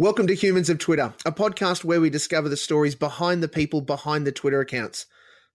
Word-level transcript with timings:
Welcome 0.00 0.28
to 0.28 0.34
Humans 0.34 0.70
of 0.70 0.78
Twitter, 0.78 1.12
a 1.26 1.30
podcast 1.30 1.84
where 1.84 2.00
we 2.00 2.08
discover 2.08 2.48
the 2.48 2.56
stories 2.56 2.94
behind 2.94 3.42
the 3.42 3.48
people 3.48 3.82
behind 3.82 4.26
the 4.26 4.32
Twitter 4.32 4.58
accounts. 4.58 5.04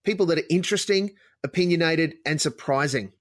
People 0.04 0.28
that 0.28 0.38
are 0.38 0.44
interesting, 0.52 1.16
opinionated, 1.44 2.14
and 2.28 2.40
surprising. 2.40 3.12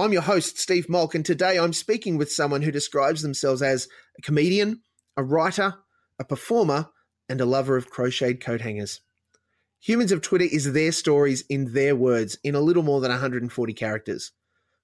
I'm 0.00 0.12
your 0.12 0.22
host, 0.22 0.58
Steve 0.58 0.88
Malk, 0.88 1.14
and 1.14 1.24
today 1.24 1.60
I'm 1.60 1.72
speaking 1.72 2.18
with 2.18 2.32
someone 2.32 2.62
who 2.62 2.72
describes 2.72 3.22
themselves 3.22 3.62
as 3.62 3.86
a 4.18 4.22
comedian, 4.22 4.82
a 5.16 5.22
writer, 5.22 5.76
a 6.18 6.24
performer, 6.24 6.88
and 7.28 7.40
a 7.40 7.46
lover 7.46 7.76
of 7.76 7.88
crocheted 7.88 8.40
coat 8.40 8.60
hangers. 8.60 9.00
Humans 9.78 10.10
of 10.10 10.22
Twitter 10.22 10.46
is 10.50 10.72
their 10.72 10.90
stories 10.90 11.44
in 11.48 11.72
their 11.72 11.94
words 11.94 12.36
in 12.42 12.56
a 12.56 12.60
little 12.60 12.82
more 12.82 13.00
than 13.00 13.12
140 13.12 13.72
characters. 13.74 14.32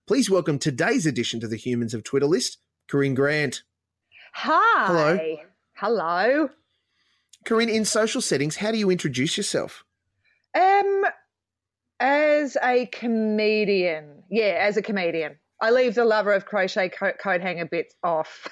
Please 0.07 0.31
welcome 0.31 0.61
today's 0.61 1.05
addition 1.05 1.41
to 1.41 1.49
the 1.49 1.57
Humans 1.57 1.95
of 1.95 2.05
Twitter 2.05 2.27
list, 2.27 2.59
Corinne 2.87 3.17
Grant. 3.17 3.65
Hi. 4.35 4.87
Hello. 4.87 5.37
Hello. 5.77 6.49
Corinne, 7.45 7.69
in 7.69 7.85
social 7.85 8.21
settings, 8.21 8.57
how 8.57 8.71
do 8.71 8.79
you 8.79 8.91
introduce 8.91 9.37
yourself? 9.37 9.85
Um, 10.55 11.05
as 12.01 12.57
a 12.63 12.87
comedian, 12.87 14.23
yeah, 14.31 14.57
as 14.61 14.77
a 14.77 14.83
comedian, 14.83 15.37
I 15.61 15.71
leave 15.73 15.97
the 15.97 16.05
lover 16.05 16.33
of 16.33 16.47
crochet 16.47 16.89
coat, 16.91 17.17
coat 17.21 17.41
hanger 17.41 17.67
bits 17.67 17.95
off. 18.05 18.49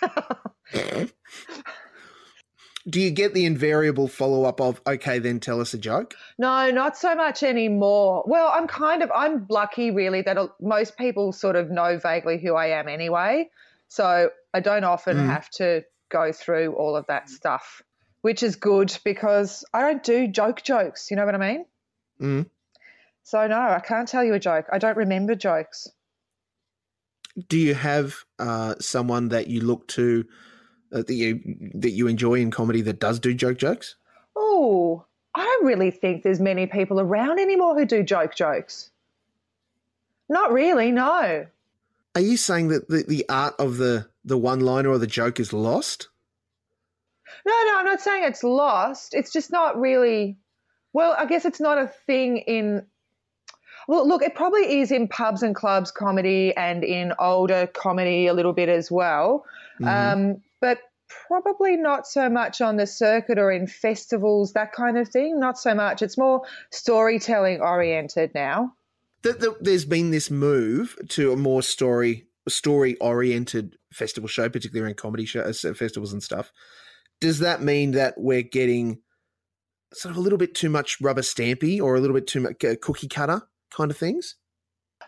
do 2.88 3.00
you 3.00 3.10
get 3.10 3.34
the 3.34 3.46
invariable 3.46 4.08
follow 4.08 4.44
up 4.44 4.60
of, 4.60 4.80
okay, 4.86 5.20
then 5.20 5.38
tell 5.38 5.60
us 5.60 5.72
a 5.74 5.78
joke? 5.78 6.14
no, 6.38 6.70
not 6.72 6.96
so 6.96 7.14
much 7.14 7.42
anymore. 7.44 8.24
Well, 8.26 8.50
I'm 8.52 8.66
kind 8.66 9.02
of 9.02 9.10
I'm 9.14 9.46
lucky, 9.48 9.92
really, 9.92 10.22
that 10.22 10.36
most 10.60 10.96
people 10.98 11.32
sort 11.32 11.54
of 11.54 11.70
know 11.70 11.98
vaguely 11.98 12.38
who 12.38 12.54
I 12.56 12.66
am 12.66 12.88
anyway, 12.88 13.48
so 13.88 14.30
I 14.52 14.60
don't 14.60 14.84
often 14.84 15.16
Mm. 15.16 15.26
have 15.30 15.48
to 15.50 15.84
go 16.12 16.32
through 16.32 16.74
all 16.74 16.94
of 16.94 17.06
that 17.06 17.28
stuff, 17.28 17.82
which 18.20 18.42
is 18.42 18.56
good 18.56 18.96
because 19.04 19.64
I 19.72 19.80
don't 19.80 20.02
do 20.02 20.28
joke 20.28 20.62
jokes. 20.62 21.10
You 21.10 21.16
know 21.16 21.24
what 21.24 21.34
I 21.34 21.38
mean? 21.38 21.64
Mm. 22.20 22.46
So 23.22 23.46
no, 23.46 23.58
I 23.58 23.80
can't 23.80 24.08
tell 24.08 24.22
you 24.24 24.34
a 24.34 24.38
joke. 24.38 24.66
I 24.72 24.78
don't 24.78 24.96
remember 24.96 25.34
jokes. 25.34 25.88
Do 27.48 27.58
you 27.58 27.74
have 27.74 28.14
uh, 28.38 28.74
someone 28.78 29.30
that 29.30 29.46
you 29.46 29.62
look 29.62 29.88
to 29.88 30.26
uh, 30.92 31.02
that 31.06 31.14
you 31.14 31.40
that 31.74 31.90
you 31.90 32.06
enjoy 32.06 32.34
in 32.34 32.50
comedy 32.50 32.82
that 32.82 33.00
does 33.00 33.18
do 33.18 33.32
joke 33.32 33.58
jokes? 33.58 33.96
Oh, 34.36 35.06
I 35.34 35.44
don't 35.44 35.66
really 35.66 35.90
think 35.90 36.22
there's 36.22 36.40
many 36.40 36.66
people 36.66 37.00
around 37.00 37.38
anymore 37.38 37.74
who 37.74 37.86
do 37.86 38.02
joke 38.02 38.34
jokes. 38.34 38.90
Not 40.28 40.52
really, 40.52 40.92
no. 40.92 41.46
Are 42.14 42.20
you 42.20 42.36
saying 42.36 42.68
that 42.68 42.88
the, 42.88 43.04
the 43.08 43.24
art 43.28 43.54
of 43.58 43.78
the 43.78 44.08
the 44.24 44.36
one 44.36 44.60
liner 44.60 44.90
or 44.90 44.98
the 44.98 45.06
joke 45.06 45.40
is 45.40 45.52
lost? 45.52 46.08
No, 47.46 47.52
no, 47.66 47.78
I'm 47.78 47.84
not 47.84 48.00
saying 48.00 48.24
it's 48.24 48.42
lost. 48.44 49.14
It's 49.14 49.32
just 49.32 49.50
not 49.50 49.80
really. 49.80 50.36
Well, 50.92 51.14
I 51.18 51.26
guess 51.26 51.44
it's 51.44 51.60
not 51.60 51.78
a 51.78 51.86
thing 52.06 52.38
in. 52.38 52.86
Well, 53.88 54.06
look, 54.06 54.22
it 54.22 54.34
probably 54.34 54.80
is 54.80 54.92
in 54.92 55.08
pubs 55.08 55.42
and 55.42 55.54
clubs 55.54 55.90
comedy 55.90 56.54
and 56.56 56.84
in 56.84 57.12
older 57.18 57.66
comedy 57.66 58.26
a 58.28 58.32
little 58.34 58.52
bit 58.52 58.68
as 58.68 58.90
well. 58.90 59.44
Mhm. 59.80 60.12
Um, 60.12 60.42
but 60.60 60.78
probably 61.28 61.76
not 61.76 62.06
so 62.06 62.28
much 62.28 62.60
on 62.60 62.76
the 62.76 62.86
circuit 62.86 63.38
or 63.38 63.50
in 63.50 63.66
festivals, 63.66 64.52
that 64.52 64.72
kind 64.72 64.96
of 64.96 65.08
thing. 65.08 65.38
Not 65.40 65.58
so 65.58 65.74
much. 65.74 66.00
It's 66.00 66.16
more 66.16 66.42
storytelling 66.70 67.60
oriented 67.60 68.34
now. 68.34 68.74
that, 69.22 69.40
that 69.40 69.62
there's 69.62 69.84
been 69.84 70.10
this 70.10 70.30
move 70.30 70.98
to 71.08 71.32
a 71.32 71.36
more 71.36 71.62
story 71.62 72.26
story 72.48 72.96
oriented 72.96 73.76
festival 73.92 74.28
show, 74.28 74.48
particularly 74.48 74.84
around 74.84 74.96
comedy 74.96 75.24
shows, 75.24 75.64
uh, 75.64 75.72
festivals 75.74 76.12
and 76.12 76.22
stuff. 76.22 76.52
Does 77.22 77.38
that 77.38 77.62
mean 77.62 77.92
that 77.92 78.14
we're 78.16 78.42
getting 78.42 78.98
sort 79.94 80.10
of 80.10 80.16
a 80.16 80.20
little 80.20 80.38
bit 80.38 80.56
too 80.56 80.68
much 80.68 81.00
rubber 81.00 81.20
stampy 81.20 81.80
or 81.80 81.94
a 81.94 82.00
little 82.00 82.14
bit 82.14 82.26
too 82.26 82.40
much 82.40 82.58
cookie 82.80 83.06
cutter 83.06 83.42
kind 83.70 83.92
of 83.92 83.96
things? 83.96 84.34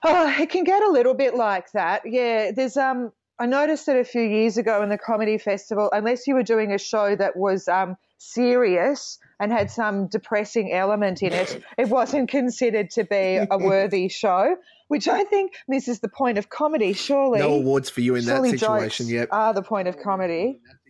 Oh, 0.05 0.33
it 0.39 0.49
can 0.49 0.63
get 0.63 0.81
a 0.81 0.91
little 0.91 1.15
bit 1.15 1.35
like 1.35 1.73
that. 1.73 2.03
Yeah, 2.05 2.53
there's 2.53 2.77
um 2.77 3.11
I 3.37 3.47
noticed 3.47 3.89
it 3.89 3.97
a 3.97 4.05
few 4.05 4.23
years 4.23 4.57
ago 4.57 4.81
in 4.85 4.91
the 4.91 4.99
comedy 4.99 5.39
festival, 5.39 5.91
unless 5.93 6.29
you 6.29 6.35
were 6.35 6.45
doing 6.45 6.73
a 6.73 6.79
show 6.79 7.17
that 7.17 7.37
was 7.37 7.67
um 7.67 7.97
serious 8.19 9.19
and 9.41 9.51
had 9.51 9.69
some 9.69 10.07
depressing 10.07 10.73
element 10.73 11.21
in 11.21 11.33
it, 11.33 11.65
it 11.79 11.89
wasn't 11.89 12.29
considered 12.29 12.91
to 12.91 13.03
be 13.03 13.41
a 13.51 13.59
worthy 13.59 14.09
show, 14.09 14.55
which 14.87 15.09
I 15.09 15.25
think 15.25 15.55
misses 15.67 15.99
the 15.99 16.09
point 16.09 16.39
of 16.39 16.49
comedy, 16.49 16.93
surely. 16.93 17.41
No 17.41 17.55
awards 17.55 17.91
for 17.91 18.03
you 18.03 18.15
in 18.15 18.25
that 18.27 18.45
situation 18.45 19.07
jokes 19.07 19.13
yet. 19.13 19.29
Are 19.33 19.53
the 19.53 19.63
point 19.63 19.89
of 19.89 19.99
comedy. 19.99 20.61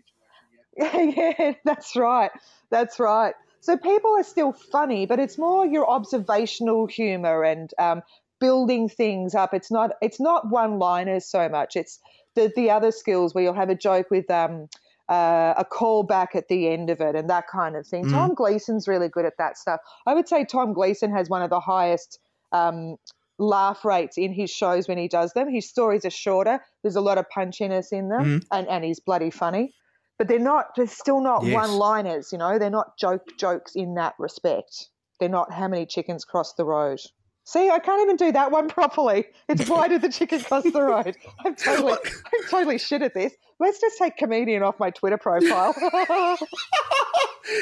yeah, 0.92 1.52
that's 1.64 1.94
right. 1.96 2.30
That's 2.70 2.98
right. 2.98 3.34
So 3.60 3.76
people 3.76 4.14
are 4.16 4.24
still 4.24 4.52
funny, 4.52 5.06
but 5.06 5.18
it's 5.18 5.38
more 5.38 5.64
your 5.66 5.88
observational 5.88 6.86
humor 6.86 7.42
and 7.44 7.72
um, 7.78 8.02
building 8.40 8.88
things 8.88 9.34
up. 9.34 9.54
It's 9.54 9.70
not. 9.70 9.92
It's 10.02 10.20
not 10.20 10.50
one-liners 10.50 11.24
so 11.24 11.48
much. 11.48 11.76
It's 11.76 11.98
the 12.34 12.52
the 12.54 12.70
other 12.70 12.90
skills 12.90 13.34
where 13.34 13.44
you'll 13.44 13.54
have 13.54 13.70
a 13.70 13.74
joke 13.74 14.10
with 14.10 14.30
um, 14.30 14.68
uh, 15.08 15.54
a 15.56 15.64
callback 15.64 16.34
at 16.34 16.48
the 16.48 16.68
end 16.68 16.90
of 16.90 17.00
it 17.00 17.14
and 17.14 17.30
that 17.30 17.46
kind 17.48 17.76
of 17.76 17.86
thing. 17.86 18.04
Mm. 18.06 18.10
Tom 18.10 18.34
Gleeson's 18.34 18.86
really 18.88 19.08
good 19.08 19.24
at 19.24 19.38
that 19.38 19.56
stuff. 19.56 19.80
I 20.06 20.14
would 20.14 20.28
say 20.28 20.44
Tom 20.44 20.72
Gleeson 20.72 21.10
has 21.12 21.28
one 21.30 21.42
of 21.42 21.50
the 21.50 21.60
highest. 21.60 22.18
Um, 22.52 22.96
laugh 23.36 23.84
rates 23.84 24.16
in 24.16 24.32
his 24.32 24.48
shows 24.48 24.86
when 24.86 24.96
he 24.96 25.08
does 25.08 25.32
them. 25.32 25.48
His 25.50 25.68
stories 25.68 26.04
are 26.04 26.10
shorter. 26.10 26.60
There's 26.82 26.94
a 26.94 27.00
lot 27.00 27.18
of 27.18 27.26
punchiness 27.28 27.90
in 27.92 28.08
them, 28.08 28.24
Mhm. 28.24 28.46
and, 28.52 28.68
and 28.68 28.84
he's 28.84 29.00
bloody 29.00 29.30
funny. 29.30 29.74
But 30.18 30.28
they're 30.28 30.38
not. 30.38 30.76
They're 30.76 30.86
still 30.86 31.20
not 31.20 31.44
Yes. 31.44 31.54
one-liners. 31.54 32.30
You 32.32 32.38
know, 32.38 32.58
they're 32.58 32.70
not 32.70 32.96
joke 32.98 33.22
jokes 33.38 33.72
in 33.74 33.94
that 33.94 34.14
respect. 34.18 34.88
They're 35.20 35.28
not 35.28 35.52
how 35.52 35.68
many 35.68 35.86
chickens 35.86 36.24
cross 36.24 36.54
the 36.54 36.64
road. 36.64 37.00
See, 37.46 37.68
I 37.68 37.78
can't 37.78 38.00
even 38.02 38.16
do 38.16 38.32
that 38.32 38.50
one 38.50 38.68
properly. 38.78 39.26
It's 39.48 39.68
why 39.68 39.88
did 39.88 40.02
the 40.02 40.08
chicken 40.08 40.40
cross 40.42 40.64
the 40.64 40.82
road? 40.82 41.16
I'm 41.44 41.54
totally, 41.56 41.92
I'm 41.92 42.48
totally 42.48 42.78
shit 42.78 43.02
at 43.02 43.12
this. 43.14 43.34
Let's 43.60 43.80
just 43.80 43.98
take 43.98 44.16
comedian 44.16 44.62
off 44.62 44.78
my 44.80 44.90
Twitter 44.90 45.18
profile. 45.18 45.74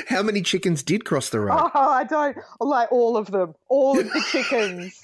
How 0.09 0.23
many 0.23 0.43
chickens 0.43 0.83
did 0.83 1.05
cross 1.05 1.31
the 1.31 1.41
road? 1.41 1.59
oh, 1.59 1.71
I 1.75 2.05
don't 2.05 2.37
like 2.61 2.91
all 2.93 3.17
of 3.17 3.31
them. 3.31 3.55
All 3.69 3.99
of 3.99 4.07
the 4.07 4.23
chickens. 4.31 5.03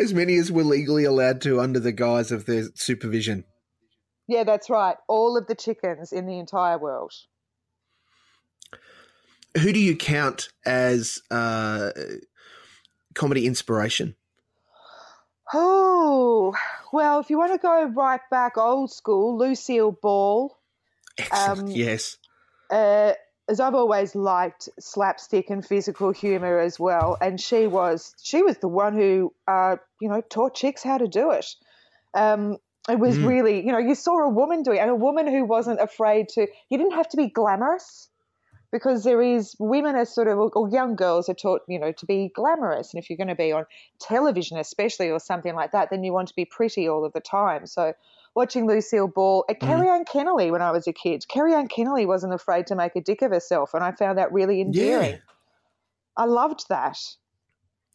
As 0.00 0.14
many 0.14 0.36
as 0.36 0.50
were 0.50 0.64
legally 0.64 1.04
allowed 1.04 1.42
to 1.42 1.60
under 1.60 1.78
the 1.78 1.92
guise 1.92 2.32
of 2.32 2.46
their 2.46 2.64
supervision. 2.74 3.44
Yeah, 4.30 4.44
that's 4.44 4.70
right. 4.70 4.96
All 5.08 5.36
of 5.36 5.48
the 5.48 5.56
chickens 5.56 6.12
in 6.12 6.26
the 6.26 6.38
entire 6.38 6.78
world. 6.78 7.12
Who 9.60 9.72
do 9.72 9.80
you 9.80 9.96
count 9.96 10.50
as 10.64 11.20
uh, 11.32 11.90
comedy 13.14 13.44
inspiration? 13.44 14.14
Oh, 15.52 16.54
well, 16.92 17.18
if 17.18 17.28
you 17.28 17.38
want 17.38 17.52
to 17.52 17.58
go 17.58 17.86
right 17.86 18.20
back 18.30 18.56
old 18.56 18.92
school, 18.92 19.36
Lucille 19.36 19.90
Ball, 20.00 20.56
Excellent. 21.18 21.58
Um, 21.58 21.66
yes. 21.66 22.16
uh, 22.70 23.14
as 23.48 23.58
I've 23.58 23.74
always 23.74 24.14
liked 24.14 24.68
slapstick 24.78 25.50
and 25.50 25.66
physical 25.66 26.12
humor 26.12 26.60
as 26.60 26.78
well, 26.78 27.18
and 27.20 27.40
she 27.40 27.66
was 27.66 28.14
she 28.22 28.44
was 28.44 28.58
the 28.58 28.68
one 28.68 28.94
who 28.94 29.34
uh, 29.48 29.76
you 30.00 30.08
know 30.08 30.20
taught 30.20 30.54
chicks 30.54 30.84
how 30.84 30.98
to 30.98 31.08
do 31.08 31.32
it. 31.32 31.46
Um, 32.14 32.58
it 32.88 32.98
was 32.98 33.18
Mm. 33.18 33.28
really 33.28 33.66
you 33.66 33.72
know 33.72 33.78
you 33.78 33.94
saw 33.94 34.18
a 34.20 34.28
woman 34.28 34.62
do 34.62 34.72
it, 34.72 34.78
and 34.78 34.90
a 34.90 34.94
woman 34.94 35.26
who 35.26 35.44
wasn't 35.44 35.80
afraid 35.80 36.28
to. 36.30 36.46
You 36.68 36.78
didn't 36.78 36.94
have 36.94 37.08
to 37.10 37.16
be 37.16 37.28
glamorous 37.28 38.08
because 38.72 39.02
there 39.02 39.20
is 39.20 39.56
women 39.58 39.96
are 39.96 40.04
sort 40.04 40.28
of 40.28 40.38
or 40.38 40.68
young 40.70 40.94
girls 40.96 41.28
are 41.28 41.34
taught 41.34 41.62
you 41.68 41.78
know 41.78 41.92
to 41.92 42.06
be 42.06 42.30
glamorous, 42.34 42.94
and 42.94 43.02
if 43.02 43.10
you're 43.10 43.16
going 43.16 43.28
to 43.28 43.34
be 43.34 43.52
on 43.52 43.66
television 44.00 44.58
especially 44.58 45.10
or 45.10 45.20
something 45.20 45.54
like 45.54 45.72
that, 45.72 45.90
then 45.90 46.04
you 46.04 46.12
want 46.12 46.28
to 46.28 46.34
be 46.34 46.44
pretty 46.44 46.88
all 46.88 47.04
of 47.04 47.12
the 47.12 47.20
time. 47.20 47.66
So 47.66 47.92
watching 48.34 48.66
Lucille 48.66 49.08
Ball, 49.08 49.44
uh, 49.48 49.54
Kerri-Anne 49.54 50.04
Kennerley 50.04 50.52
when 50.52 50.62
I 50.62 50.70
was 50.70 50.86
a 50.86 50.92
kid. 50.92 51.24
Kerri-Anne 51.28 51.66
Kennerley 51.68 52.06
wasn't 52.06 52.32
afraid 52.32 52.68
to 52.68 52.76
make 52.76 52.94
a 52.94 53.00
dick 53.00 53.22
of 53.22 53.32
herself, 53.32 53.74
and 53.74 53.82
I 53.82 53.90
found 53.90 54.18
that 54.18 54.32
really 54.32 54.60
endearing. 54.60 55.10
Yeah. 55.12 55.18
I 56.16 56.24
loved 56.26 56.68
that. 56.68 56.96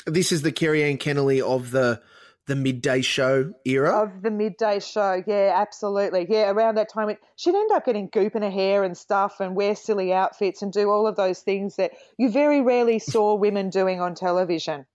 This 0.06 0.31
is 0.31 0.42
the 0.42 0.52
Kerri-Anne 0.52 0.98
Kennerley 0.98 1.42
of 1.42 1.72
the 1.72 2.02
the 2.47 2.56
midday 2.56 3.01
show 3.01 3.53
era. 3.65 4.03
Of 4.03 4.21
the 4.21 4.31
midday 4.31 4.80
show, 4.80 5.24
yeah, 5.25 5.53
absolutely, 5.56 6.27
yeah. 6.30 6.51
Around 6.51 6.75
that 6.75 6.89
time, 6.89 7.09
it, 7.09 7.19
she'd 7.36 7.56
end 7.56 7.71
up 7.71 7.86
getting 7.86 8.07
goop 8.12 8.36
in 8.36 8.44
her 8.44 8.51
hair 8.51 8.83
and 8.83 8.97
stuff, 8.97 9.39
and 9.39 9.56
wear 9.56 9.75
silly 9.75 10.13
outfits 10.13 10.62
and 10.62 10.71
do 10.71 10.89
all 10.89 11.07
of 11.07 11.15
those 11.15 11.39
things 11.39 11.77
that 11.77 11.94
you 12.18 12.30
very 12.30 12.62
rarely 12.62 13.00
saw 13.00 13.36
women 13.45 13.69
doing 13.69 14.00
on 14.01 14.15
television. 14.15 14.86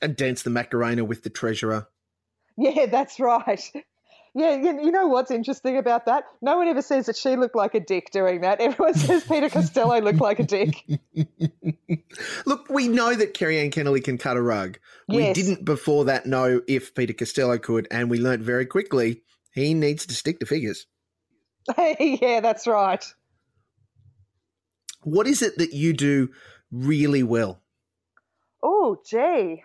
and 0.00 0.16
dance 0.16 0.42
the 0.42 0.50
Macarena 0.50 1.04
with 1.04 1.22
the 1.22 1.30
treasurer. 1.30 1.88
Yeah, 2.56 2.86
that's 2.86 3.18
right. 3.20 3.62
Yeah, 4.34 4.54
you, 4.54 4.90
know 4.90 5.08
what's 5.08 5.30
interesting 5.30 5.76
about 5.76 6.06
that? 6.06 6.24
No 6.40 6.56
one 6.56 6.66
ever 6.66 6.80
says 6.80 7.04
that 7.04 7.16
she 7.16 7.36
looked 7.36 7.54
like 7.54 7.74
a 7.74 7.80
dick 7.80 8.10
doing 8.12 8.40
that. 8.40 8.60
Everyone 8.62 8.94
says 8.94 9.24
Peter 9.24 9.50
Costello 9.50 10.00
looked 10.00 10.22
like 10.22 10.38
a 10.38 10.44
dick. 10.44 10.82
Look, 12.46 12.70
we 12.70 12.88
know 12.88 13.14
that 13.14 13.34
Kerri-Anne 13.34 13.70
Kennerley 13.70 14.02
can 14.02 14.16
cut 14.16 14.38
a 14.38 14.42
rug. 14.42 14.78
Yes. 15.06 15.36
We 15.36 15.42
didn't 15.42 15.66
before 15.66 16.06
that 16.06 16.24
know 16.24 16.62
if 16.66 16.94
Peter 16.94 17.12
Costello 17.12 17.58
could, 17.58 17.86
and 17.90 18.08
we 18.08 18.18
learnt 18.18 18.42
very 18.42 18.64
quickly 18.64 19.22
he 19.52 19.74
needs 19.74 20.06
to 20.06 20.14
stick 20.14 20.40
to 20.40 20.46
figures. 20.46 20.86
yeah, 21.78 22.40
that's 22.40 22.66
right. 22.66 23.04
What 25.02 25.26
is 25.26 25.42
it 25.42 25.58
that 25.58 25.74
you 25.74 25.92
do 25.92 26.30
really 26.70 27.22
well? 27.22 27.60
Oh, 28.62 28.96
gee. 29.04 29.62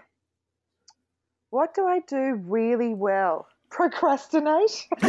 What 1.49 1.73
do 1.73 1.85
I 1.85 2.01
do 2.01 2.41
really 2.43 2.93
well? 2.93 3.47
Procrastinate. 3.69 4.87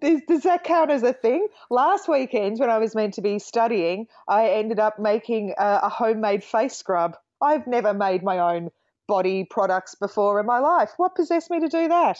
does, 0.00 0.20
does 0.28 0.42
that 0.42 0.64
count 0.64 0.90
as 0.90 1.02
a 1.02 1.12
thing? 1.12 1.46
Last 1.70 2.08
weekend, 2.08 2.58
when 2.58 2.70
I 2.70 2.78
was 2.78 2.94
meant 2.94 3.14
to 3.14 3.22
be 3.22 3.38
studying, 3.38 4.06
I 4.28 4.48
ended 4.50 4.78
up 4.78 4.98
making 4.98 5.54
a, 5.58 5.80
a 5.84 5.88
homemade 5.88 6.44
face 6.44 6.76
scrub. 6.76 7.16
I've 7.42 7.66
never 7.66 7.92
made 7.92 8.22
my 8.22 8.38
own 8.38 8.70
body 9.06 9.44
products 9.44 9.94
before 9.94 10.40
in 10.40 10.46
my 10.46 10.58
life. 10.58 10.92
What 10.96 11.14
possessed 11.14 11.50
me 11.50 11.60
to 11.60 11.68
do 11.68 11.88
that? 11.88 12.18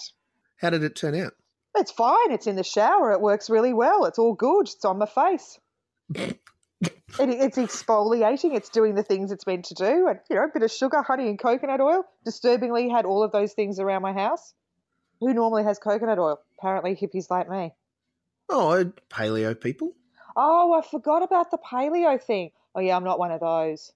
How 0.56 0.70
did 0.70 0.82
it 0.84 0.96
turn 0.96 1.14
out? 1.14 1.32
It's 1.76 1.90
fine. 1.90 2.30
It's 2.30 2.46
in 2.46 2.56
the 2.56 2.62
shower. 2.62 3.12
It 3.12 3.20
works 3.20 3.50
really 3.50 3.72
well. 3.72 4.04
It's 4.04 4.18
all 4.18 4.34
good. 4.34 4.68
It's 4.68 4.84
on 4.84 4.98
my 4.98 5.06
face. 5.06 5.58
it, 6.86 7.28
it's 7.28 7.56
exfoliating. 7.56 8.54
It's 8.54 8.68
doing 8.68 8.94
the 8.94 9.02
things 9.02 9.32
it's 9.32 9.46
meant 9.46 9.66
to 9.66 9.74
do. 9.74 10.08
And, 10.08 10.18
you 10.28 10.36
know, 10.36 10.44
a 10.44 10.48
bit 10.52 10.62
of 10.62 10.70
sugar, 10.70 11.02
honey, 11.02 11.28
and 11.28 11.38
coconut 11.38 11.80
oil. 11.80 12.04
Disturbingly, 12.24 12.88
had 12.88 13.04
all 13.04 13.22
of 13.22 13.32
those 13.32 13.52
things 13.52 13.78
around 13.78 14.02
my 14.02 14.12
house. 14.12 14.54
Who 15.20 15.32
normally 15.32 15.64
has 15.64 15.78
coconut 15.78 16.18
oil? 16.18 16.40
Apparently, 16.58 16.94
hippies 16.96 17.30
like 17.30 17.48
me. 17.48 17.72
Oh, 18.48 18.92
paleo 19.10 19.58
people. 19.58 19.92
Oh, 20.36 20.72
I 20.72 20.86
forgot 20.86 21.22
about 21.22 21.50
the 21.50 21.58
paleo 21.58 22.20
thing. 22.20 22.50
Oh, 22.74 22.80
yeah, 22.80 22.96
I'm 22.96 23.04
not 23.04 23.18
one 23.18 23.30
of 23.30 23.40
those. 23.40 23.92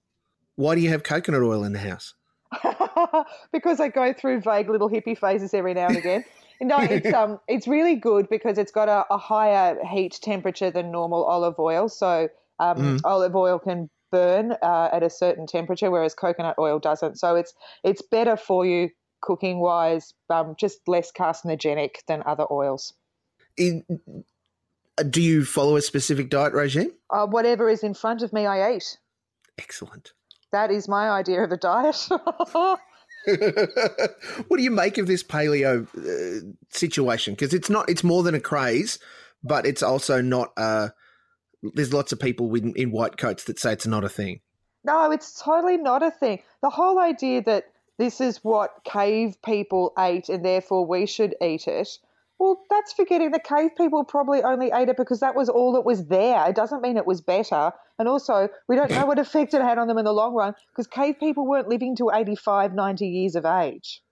Why 0.57 0.75
do 0.75 0.81
you 0.81 0.91
have 0.91 1.03
coconut 1.03 1.43
oil 1.43 1.65
in 1.65 1.73
the 1.73 1.79
house? 1.79 2.15
because 3.53 3.81
I 3.81 3.89
go 3.89 4.13
through 4.13 4.41
vague 4.41 4.69
little 4.69 4.89
hippie 4.89 5.19
phases 5.19 5.53
every 5.53 5.75
now 5.75 5.89
and 5.89 5.97
again. 5.97 6.25
no, 6.61 6.79
it's 6.79 7.13
um, 7.13 7.39
it's 7.47 7.69
really 7.69 7.97
good 7.97 8.29
because 8.29 8.59
it's 8.59 8.73
got 8.73 8.89
a, 8.89 9.05
a 9.13 9.19
higher 9.19 9.79
heat 9.85 10.19
temperature 10.21 10.71
than 10.71 10.91
normal 10.91 11.25
olive 11.25 11.59
oil. 11.59 11.89
So 11.89 12.29
um, 12.59 12.77
mm. 12.77 13.01
olive 13.05 13.37
oil 13.37 13.59
can 13.59 13.89
burn 14.11 14.53
uh, 14.63 14.89
at 14.93 15.03
a 15.03 15.11
certain 15.11 15.47
temperature, 15.47 15.91
whereas 15.91 16.15
coconut 16.15 16.57
oil 16.59 16.79
doesn't. 16.79 17.19
So 17.19 17.37
it's 17.37 17.53
it's 17.85 18.03
better 18.03 18.37
for 18.37 18.65
you 18.65 18.91
cooking 19.21 19.61
wise, 19.61 20.15
um, 20.31 20.55
just 20.59 20.79
less 20.87 21.13
carcinogenic 21.13 21.97
than 22.07 22.23
other 22.25 22.47
oils. 22.51 22.95
In, 23.57 23.85
do 25.11 25.21
you 25.21 25.45
follow 25.45 25.77
a 25.77 25.83
specific 25.83 26.31
diet 26.31 26.53
regime? 26.53 26.93
Uh, 27.11 27.27
whatever 27.27 27.69
is 27.69 27.83
in 27.83 27.95
front 27.95 28.23
of 28.23 28.33
me, 28.33 28.47
I 28.47 28.75
eat. 28.75 28.99
Excellent. 29.59 30.13
That 30.53 30.71
is 30.71 30.89
my 30.89 31.11
idea 31.11 31.43
of 31.43 31.53
a 31.53 31.57
diet. 31.57 31.97
what 34.49 34.57
do 34.57 34.63
you 34.63 34.71
make 34.71 34.99
of 34.99 35.07
this 35.07 35.23
paleo 35.23 35.87
uh, 35.97 36.47
situation? 36.71 37.35
Because 37.35 37.53
it's 37.53 37.69
not, 37.69 37.89
it's 37.89 38.05
more 38.05 38.23
than 38.23 38.35
a 38.35 38.41
craze, 38.41 38.99
but 39.43 39.67
it's 39.67 39.83
also 39.83 40.23
not. 40.23 40.53
Uh, 40.57 40.89
there's 41.63 41.93
lots 41.93 42.13
of 42.13 42.21
people 42.21 42.55
in, 42.55 42.75
in 42.75 42.91
white 42.91 43.17
coats 43.17 43.45
that 43.45 43.59
say 43.59 43.73
it's 43.73 43.87
not 43.87 44.05
a 44.05 44.09
thing. 44.09 44.41
No, 44.85 45.11
it's 45.11 45.41
totally 45.41 45.77
not 45.77 46.03
a 46.03 46.11
thing. 46.11 46.43
The 46.63 46.71
whole 46.71 46.99
idea 46.99 47.43
that 47.43 47.65
this 47.99 48.21
is 48.21 48.39
what 48.45 48.71
cave 48.85 49.37
people 49.45 49.93
ate 49.99 50.29
and 50.29 50.45
therefore 50.45 50.87
we 50.87 51.07
should 51.07 51.35
eat 51.43 51.67
it 51.67 51.99
well, 52.39 52.65
that's 52.71 52.93
forgetting 52.93 53.33
the 53.33 53.41
cave 53.41 53.71
people 53.77 54.05
probably 54.05 54.43
only 54.43 54.71
ate 54.73 54.89
it 54.89 54.97
because 54.97 55.21
that 55.21 55.35
was 55.35 55.49
all 55.49 55.73
that 55.73 55.85
was 55.85 56.07
there. 56.07 56.49
It 56.49 56.55
doesn't 56.55 56.83
mean 56.83 56.97
it 56.97 57.07
was 57.07 57.21
better. 57.21 57.73
And 57.99 58.07
also, 58.07 58.49
we 58.69 58.77
don't 58.77 58.91
know 58.91 59.07
what 59.07 59.19
effect 59.19 59.55
it 59.55 59.61
had 59.61 59.77
on 59.79 59.89
them 59.89 59.99
in 59.99 60.05
the 60.05 60.13
long 60.13 60.35
run 60.35 60.55
because 60.71 60.87
cave 60.87 61.17
people 61.19 61.47
weren't 61.47 61.69
living 61.69 61.97
to 61.97 62.11
85, 62.15 62.75
90 62.75 63.09
years 63.09 63.35
of 63.35 63.45
age. 63.45 64.03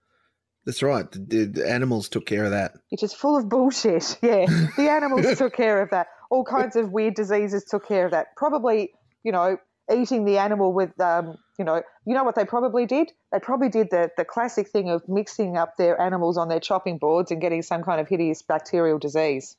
That's 0.64 0.82
right. 0.82 1.06
The, 1.12 1.44
the 1.44 1.70
animals 1.70 2.08
took 2.08 2.26
care 2.26 2.44
of 2.44 2.50
that. 2.50 2.72
It 2.90 2.96
is 2.96 3.00
just 3.00 3.16
full 3.16 3.36
of 3.36 3.48
bullshit. 3.48 4.18
Yeah. 4.22 4.46
The 4.76 4.90
animals 4.90 5.38
took 5.38 5.54
care 5.54 5.80
of 5.80 5.90
that. 5.90 6.08
All 6.36 6.44
kinds 6.44 6.76
of 6.76 6.92
weird 6.92 7.14
diseases 7.14 7.64
took 7.64 7.88
care 7.88 8.04
of 8.04 8.10
that. 8.10 8.36
Probably, 8.36 8.90
you 9.24 9.32
know, 9.32 9.56
eating 9.90 10.26
the 10.26 10.36
animal 10.36 10.74
with, 10.74 11.00
um, 11.00 11.38
you 11.58 11.64
know, 11.64 11.82
you 12.04 12.12
know 12.12 12.24
what 12.24 12.34
they 12.34 12.44
probably 12.44 12.84
did? 12.84 13.10
They 13.32 13.38
probably 13.38 13.70
did 13.70 13.88
the, 13.90 14.10
the 14.18 14.24
classic 14.26 14.68
thing 14.68 14.90
of 14.90 15.08
mixing 15.08 15.56
up 15.56 15.78
their 15.78 15.98
animals 15.98 16.36
on 16.36 16.48
their 16.48 16.60
chopping 16.60 16.98
boards 16.98 17.30
and 17.30 17.40
getting 17.40 17.62
some 17.62 17.82
kind 17.82 18.02
of 18.02 18.08
hideous 18.08 18.42
bacterial 18.42 18.98
disease. 18.98 19.56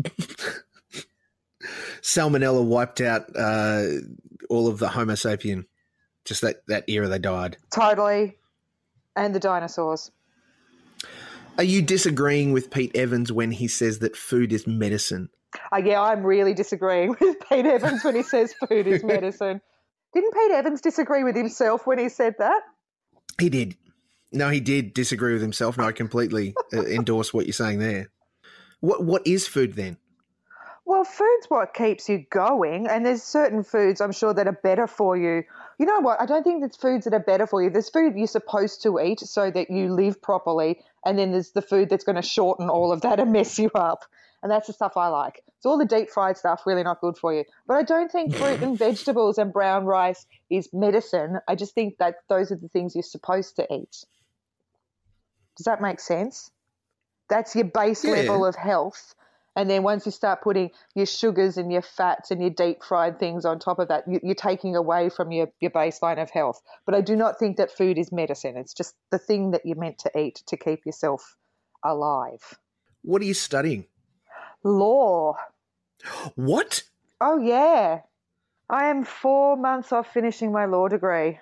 Salmonella 2.00 2.64
wiped 2.64 3.00
out 3.00 3.24
uh, 3.34 3.86
all 4.48 4.68
of 4.68 4.78
the 4.78 4.90
Homo 4.90 5.14
sapien. 5.14 5.64
Just 6.24 6.42
that, 6.42 6.64
that 6.68 6.84
era 6.86 7.08
they 7.08 7.18
died. 7.18 7.56
Totally. 7.74 8.38
And 9.16 9.34
the 9.34 9.40
dinosaurs. 9.40 10.12
Are 11.58 11.64
you 11.64 11.82
disagreeing 11.82 12.52
with 12.52 12.70
Pete 12.70 12.94
Evans 12.94 13.32
when 13.32 13.50
he 13.50 13.66
says 13.66 13.98
that 13.98 14.16
food 14.16 14.52
is 14.52 14.64
medicine? 14.64 15.30
Uh, 15.72 15.76
yeah, 15.84 16.00
I'm 16.00 16.22
really 16.24 16.54
disagreeing 16.54 17.16
with 17.20 17.36
Pete 17.48 17.66
Evans 17.66 18.04
when 18.04 18.14
he 18.14 18.22
says 18.22 18.54
food 18.68 18.86
is 18.86 19.02
medicine. 19.04 19.60
Didn't 20.12 20.32
Pete 20.32 20.52
Evans 20.52 20.80
disagree 20.80 21.24
with 21.24 21.36
himself 21.36 21.86
when 21.86 21.98
he 21.98 22.08
said 22.08 22.36
that? 22.38 22.62
He 23.40 23.48
did. 23.48 23.76
No, 24.32 24.48
he 24.48 24.60
did 24.60 24.94
disagree 24.94 25.32
with 25.32 25.42
himself. 25.42 25.76
No, 25.78 25.84
I 25.84 25.92
completely 25.92 26.54
uh, 26.72 26.84
endorse 26.84 27.32
what 27.32 27.46
you're 27.46 27.52
saying 27.52 27.78
there. 27.78 28.10
What 28.80 29.04
What 29.04 29.26
is 29.26 29.46
food 29.46 29.74
then? 29.74 29.96
Well, 30.86 31.04
food's 31.04 31.46
what 31.48 31.72
keeps 31.72 32.10
you 32.10 32.26
going, 32.30 32.86
and 32.86 33.06
there's 33.06 33.22
certain 33.22 33.64
foods 33.64 34.02
I'm 34.02 34.12
sure 34.12 34.34
that 34.34 34.46
are 34.46 34.52
better 34.62 34.86
for 34.86 35.16
you. 35.16 35.42
You 35.78 35.86
know 35.86 36.00
what? 36.00 36.20
I 36.20 36.26
don't 36.26 36.44
think 36.44 36.60
there's 36.60 36.76
foods 36.76 37.04
that 37.06 37.14
are 37.14 37.20
better 37.20 37.46
for 37.46 37.62
you. 37.62 37.70
There's 37.70 37.88
food 37.88 38.14
you're 38.16 38.26
supposed 38.26 38.82
to 38.82 39.00
eat 39.00 39.20
so 39.20 39.50
that 39.50 39.70
you 39.70 39.92
live 39.92 40.20
properly, 40.20 40.80
and 41.06 41.18
then 41.18 41.32
there's 41.32 41.52
the 41.52 41.62
food 41.62 41.88
that's 41.88 42.04
going 42.04 42.16
to 42.16 42.22
shorten 42.22 42.68
all 42.68 42.92
of 42.92 43.00
that 43.00 43.18
and 43.18 43.32
mess 43.32 43.58
you 43.58 43.70
up 43.74 44.04
and 44.44 44.50
that's 44.50 44.66
the 44.66 44.74
stuff 44.74 44.98
I 44.98 45.08
like. 45.08 45.42
It's 45.56 45.64
all 45.64 45.78
the 45.78 45.86
deep 45.86 46.10
fried 46.10 46.36
stuff 46.36 46.64
really 46.66 46.82
not 46.82 47.00
good 47.00 47.16
for 47.16 47.32
you. 47.32 47.44
But 47.66 47.78
I 47.78 47.82
don't 47.82 48.12
think 48.12 48.36
fruit 48.36 48.60
and 48.60 48.78
vegetables 48.78 49.38
and 49.38 49.50
brown 49.50 49.86
rice 49.86 50.26
is 50.50 50.68
medicine. 50.70 51.38
I 51.48 51.54
just 51.54 51.74
think 51.74 51.96
that 51.98 52.16
those 52.28 52.52
are 52.52 52.56
the 52.56 52.68
things 52.68 52.94
you're 52.94 53.02
supposed 53.02 53.56
to 53.56 53.66
eat. 53.74 54.04
Does 55.56 55.64
that 55.64 55.80
make 55.80 55.98
sense? 55.98 56.50
That's 57.30 57.56
your 57.56 57.64
base 57.64 58.04
yeah. 58.04 58.10
level 58.10 58.44
of 58.44 58.54
health. 58.54 59.14
And 59.56 59.70
then 59.70 59.82
once 59.82 60.04
you 60.04 60.12
start 60.12 60.42
putting 60.42 60.72
your 60.94 61.06
sugars 61.06 61.56
and 61.56 61.72
your 61.72 61.80
fats 61.80 62.30
and 62.30 62.42
your 62.42 62.50
deep 62.50 62.84
fried 62.84 63.18
things 63.18 63.46
on 63.46 63.58
top 63.58 63.78
of 63.78 63.88
that, 63.88 64.04
you're 64.06 64.34
taking 64.34 64.76
away 64.76 65.08
from 65.08 65.32
your, 65.32 65.48
your 65.60 65.70
baseline 65.70 66.20
of 66.20 66.28
health. 66.28 66.60
But 66.84 66.94
I 66.94 67.00
do 67.00 67.16
not 67.16 67.38
think 67.38 67.56
that 67.56 67.70
food 67.70 67.96
is 67.96 68.12
medicine. 68.12 68.58
It's 68.58 68.74
just 68.74 68.94
the 69.10 69.18
thing 69.18 69.52
that 69.52 69.62
you're 69.64 69.78
meant 69.78 70.00
to 70.00 70.18
eat 70.18 70.42
to 70.48 70.58
keep 70.58 70.84
yourself 70.84 71.36
alive. 71.82 72.58
What 73.00 73.22
are 73.22 73.26
you 73.26 73.32
studying? 73.32 73.86
Law. 74.64 75.36
What? 76.34 76.82
Oh, 77.20 77.38
yeah. 77.38 78.00
I 78.70 78.86
am 78.86 79.04
four 79.04 79.56
months 79.56 79.92
off 79.92 80.12
finishing 80.12 80.50
my 80.50 80.64
law 80.64 80.88
degree. 80.88 81.38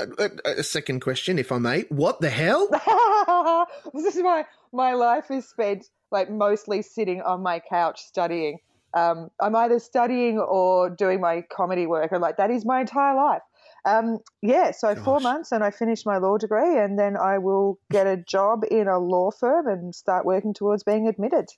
A, 0.00 0.30
a, 0.44 0.62
second 0.62 1.00
question, 1.00 1.38
if 1.38 1.52
I 1.52 1.58
may. 1.58 1.82
What 1.82 2.20
the 2.20 2.30
hell? 2.30 2.68
this 3.94 4.16
is 4.16 4.22
my 4.22 4.44
my 4.72 4.94
life 4.94 5.30
is 5.30 5.48
spent 5.48 5.86
like 6.10 6.30
mostly 6.30 6.82
sitting 6.82 7.22
on 7.22 7.42
my 7.42 7.60
couch 7.60 8.00
studying. 8.00 8.58
Um, 8.94 9.30
I'm 9.38 9.54
either 9.54 9.78
studying 9.78 10.40
or 10.40 10.90
doing 10.90 11.20
my 11.20 11.42
comedy 11.42 11.86
work, 11.86 12.10
and 12.10 12.20
like 12.20 12.38
that 12.38 12.50
is 12.50 12.64
my 12.64 12.80
entire 12.80 13.14
life. 13.14 13.42
Um, 13.84 14.18
yeah, 14.42 14.72
so 14.72 14.94
Gosh. 14.94 15.04
four 15.04 15.20
months, 15.20 15.52
and 15.52 15.62
I 15.62 15.70
finish 15.70 16.04
my 16.04 16.18
law 16.18 16.38
degree, 16.38 16.78
and 16.78 16.98
then 16.98 17.16
I 17.16 17.38
will 17.38 17.78
get 17.92 18.08
a 18.08 18.16
job 18.16 18.64
in 18.68 18.88
a 18.88 18.98
law 18.98 19.30
firm 19.30 19.68
and 19.68 19.94
start 19.94 20.24
working 20.24 20.54
towards 20.54 20.82
being 20.82 21.06
admitted 21.06 21.50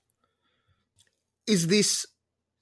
is 1.50 1.66
this 1.66 2.06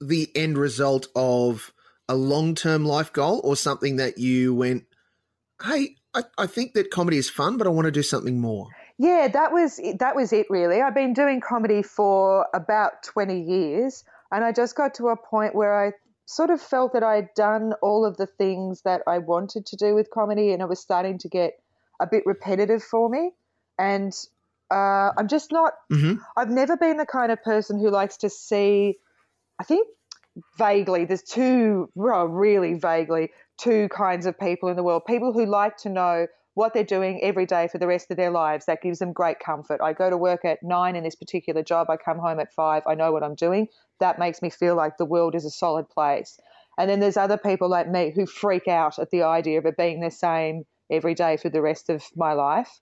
the 0.00 0.30
end 0.34 0.56
result 0.56 1.08
of 1.14 1.72
a 2.08 2.14
long 2.14 2.54
term 2.54 2.86
life 2.86 3.12
goal 3.12 3.40
or 3.44 3.54
something 3.54 3.96
that 3.96 4.16
you 4.16 4.54
went, 4.54 4.84
hey, 5.62 5.96
I, 6.14 6.22
I 6.38 6.46
think 6.46 6.72
that 6.72 6.90
comedy 6.90 7.18
is 7.18 7.28
fun, 7.28 7.58
but 7.58 7.66
I 7.66 7.70
want 7.70 7.84
to 7.84 7.90
do 7.92 8.02
something 8.02 8.40
more? 8.40 8.68
Yeah, 8.96 9.28
that 9.28 9.52
was 9.52 9.78
that 9.98 10.16
was 10.16 10.32
it 10.32 10.46
really. 10.48 10.80
I've 10.80 10.94
been 10.94 11.12
doing 11.12 11.40
comedy 11.40 11.82
for 11.82 12.46
about 12.54 13.02
20 13.04 13.42
years 13.42 14.04
and 14.32 14.42
I 14.42 14.52
just 14.52 14.74
got 14.74 14.94
to 14.94 15.08
a 15.08 15.16
point 15.16 15.54
where 15.54 15.86
I 15.86 15.92
sort 16.24 16.50
of 16.50 16.60
felt 16.60 16.94
that 16.94 17.02
I'd 17.02 17.32
done 17.34 17.74
all 17.82 18.06
of 18.06 18.16
the 18.16 18.26
things 18.26 18.82
that 18.82 19.02
I 19.06 19.18
wanted 19.18 19.66
to 19.66 19.76
do 19.76 19.94
with 19.94 20.10
comedy 20.10 20.52
and 20.52 20.62
it 20.62 20.68
was 20.68 20.80
starting 20.80 21.18
to 21.18 21.28
get 21.28 21.52
a 22.00 22.06
bit 22.06 22.24
repetitive 22.26 22.82
for 22.82 23.08
me 23.08 23.32
and 23.78 24.12
uh, 24.70 25.12
I'm 25.16 25.28
just 25.28 25.52
not. 25.52 25.74
Mm-hmm. 25.92 26.20
I've 26.36 26.50
never 26.50 26.76
been 26.76 26.96
the 26.96 27.06
kind 27.06 27.32
of 27.32 27.42
person 27.42 27.78
who 27.78 27.90
likes 27.90 28.18
to 28.18 28.30
see. 28.30 28.96
I 29.58 29.64
think 29.64 29.88
vaguely 30.56 31.04
there's 31.04 31.22
two, 31.22 31.90
well, 31.94 32.26
really 32.26 32.74
vaguely, 32.74 33.30
two 33.58 33.88
kinds 33.88 34.26
of 34.26 34.38
people 34.38 34.68
in 34.68 34.76
the 34.76 34.82
world. 34.82 35.02
People 35.06 35.32
who 35.32 35.46
like 35.46 35.76
to 35.78 35.88
know 35.88 36.26
what 36.54 36.74
they're 36.74 36.82
doing 36.82 37.20
every 37.22 37.46
day 37.46 37.68
for 37.68 37.78
the 37.78 37.86
rest 37.86 38.10
of 38.10 38.16
their 38.16 38.30
lives. 38.30 38.66
That 38.66 38.82
gives 38.82 38.98
them 38.98 39.12
great 39.12 39.38
comfort. 39.38 39.80
I 39.80 39.92
go 39.92 40.10
to 40.10 40.16
work 40.16 40.44
at 40.44 40.58
nine 40.62 40.96
in 40.96 41.04
this 41.04 41.14
particular 41.14 41.62
job. 41.62 41.88
I 41.88 41.96
come 41.96 42.18
home 42.18 42.40
at 42.40 42.52
five. 42.52 42.82
I 42.86 42.96
know 42.96 43.12
what 43.12 43.22
I'm 43.22 43.36
doing. 43.36 43.68
That 44.00 44.18
makes 44.18 44.42
me 44.42 44.50
feel 44.50 44.74
like 44.74 44.96
the 44.96 45.04
world 45.04 45.34
is 45.34 45.44
a 45.44 45.50
solid 45.50 45.88
place. 45.88 46.38
And 46.76 46.90
then 46.90 47.00
there's 47.00 47.16
other 47.16 47.38
people 47.38 47.68
like 47.68 47.88
me 47.88 48.12
who 48.14 48.26
freak 48.26 48.68
out 48.68 48.98
at 48.98 49.10
the 49.10 49.22
idea 49.22 49.58
of 49.58 49.66
it 49.66 49.76
being 49.76 50.00
the 50.00 50.10
same 50.10 50.64
every 50.90 51.14
day 51.14 51.36
for 51.36 51.48
the 51.48 51.62
rest 51.62 51.90
of 51.90 52.04
my 52.16 52.32
life. 52.32 52.80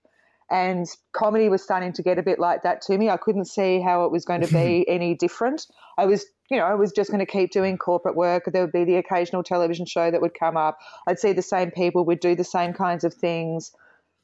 And 0.49 0.87
comedy 1.11 1.49
was 1.49 1.61
starting 1.61 1.91
to 1.93 2.01
get 2.01 2.17
a 2.17 2.23
bit 2.23 2.39
like 2.39 2.63
that 2.63 2.81
to 2.83 2.97
me. 2.97 3.09
I 3.09 3.17
couldn't 3.17 3.45
see 3.45 3.81
how 3.81 4.05
it 4.05 4.11
was 4.11 4.23
going 4.23 4.41
to 4.41 4.53
be 4.53 4.85
any 4.87 5.13
different. 5.13 5.67
I 5.97 6.05
was, 6.05 6.25
you 6.49 6.57
know, 6.57 6.63
I 6.63 6.75
was 6.75 6.91
just 6.93 7.09
going 7.11 7.25
to 7.25 7.31
keep 7.31 7.51
doing 7.51 7.77
corporate 7.77 8.15
work. 8.15 8.43
There 8.51 8.63
would 8.63 8.71
be 8.71 8.85
the 8.85 8.95
occasional 8.95 9.43
television 9.43 9.85
show 9.85 10.09
that 10.09 10.21
would 10.21 10.33
come 10.33 10.55
up. 10.55 10.77
I'd 11.07 11.19
see 11.19 11.33
the 11.33 11.41
same 11.41 11.71
people, 11.71 12.05
we'd 12.05 12.21
do 12.21 12.35
the 12.35 12.45
same 12.45 12.73
kinds 12.73 13.03
of 13.03 13.13
things. 13.13 13.71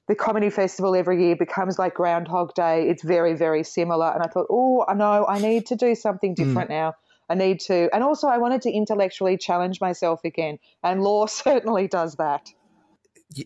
The 0.08 0.16
comedy 0.16 0.50
festival 0.50 0.96
every 0.96 1.24
year 1.26 1.36
becomes 1.36 1.80
like 1.80 1.94
Groundhog 1.94 2.54
Day. 2.56 2.90
It's 2.90 3.04
very, 3.04 3.36
very 3.36 3.64
similar. 3.64 4.12
And 4.12 4.22
I 4.22 4.28
thought, 4.28 4.48
oh, 4.50 4.86
I 4.88 4.94
know, 4.94 5.26
I 5.28 5.40
need 5.40 5.66
to 5.68 5.76
do 5.76 5.96
something 5.96 6.34
different 6.34 6.70
mm. 6.70 6.74
now. 6.74 6.94
I 7.30 7.36
need 7.36 7.62
to, 7.62 7.90
and 7.94 8.04
also 8.04 8.28
I 8.28 8.38
wanted 8.38 8.62
to 8.64 8.72
intellectually 8.72 9.38
challenge 9.38 9.80
myself 9.80 10.22
again. 10.26 10.60
And 10.84 11.02
law 11.02 11.26
certainly 11.28 11.88
does 11.88 12.16
that. 12.16 12.50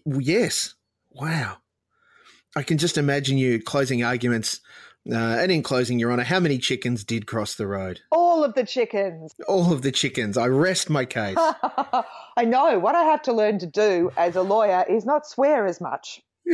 Yes. 0.06 0.76
Wow. 1.12 1.58
I 2.56 2.64
can 2.64 2.78
just 2.78 2.98
imagine 2.98 3.38
you 3.38 3.62
closing 3.62 4.04
arguments. 4.04 4.62
Uh, 5.10 5.16
and 5.16 5.52
in 5.52 5.64
closing, 5.64 6.00
Your 6.00 6.12
Honour, 6.12 6.24
how 6.24 6.40
many 6.40 6.58
chickens 6.58 7.04
did 7.04 7.28
cross 7.28 7.56
the 7.56 7.66
road? 7.68 8.02
All 8.12 8.44
of 8.44 8.56
the 8.56 8.66
chickens. 8.66 9.34
All 9.48 9.72
of 9.72 9.82
the 9.82 9.92
chickens. 9.92 10.38
I 10.38 10.48
rest 10.48 10.90
my 10.90 11.06
case. 11.06 11.38
I 11.40 12.44
know. 12.44 12.78
What 12.80 12.96
I 12.96 13.04
have 13.04 13.22
to 13.24 13.34
learn 13.34 13.60
to 13.60 13.68
do 13.68 14.12
as 14.18 14.36
a 14.36 14.42
lawyer 14.42 14.86
is 14.90 15.06
not 15.06 15.26
swear 15.26 15.66
as 15.66 15.80
much. 15.80 16.22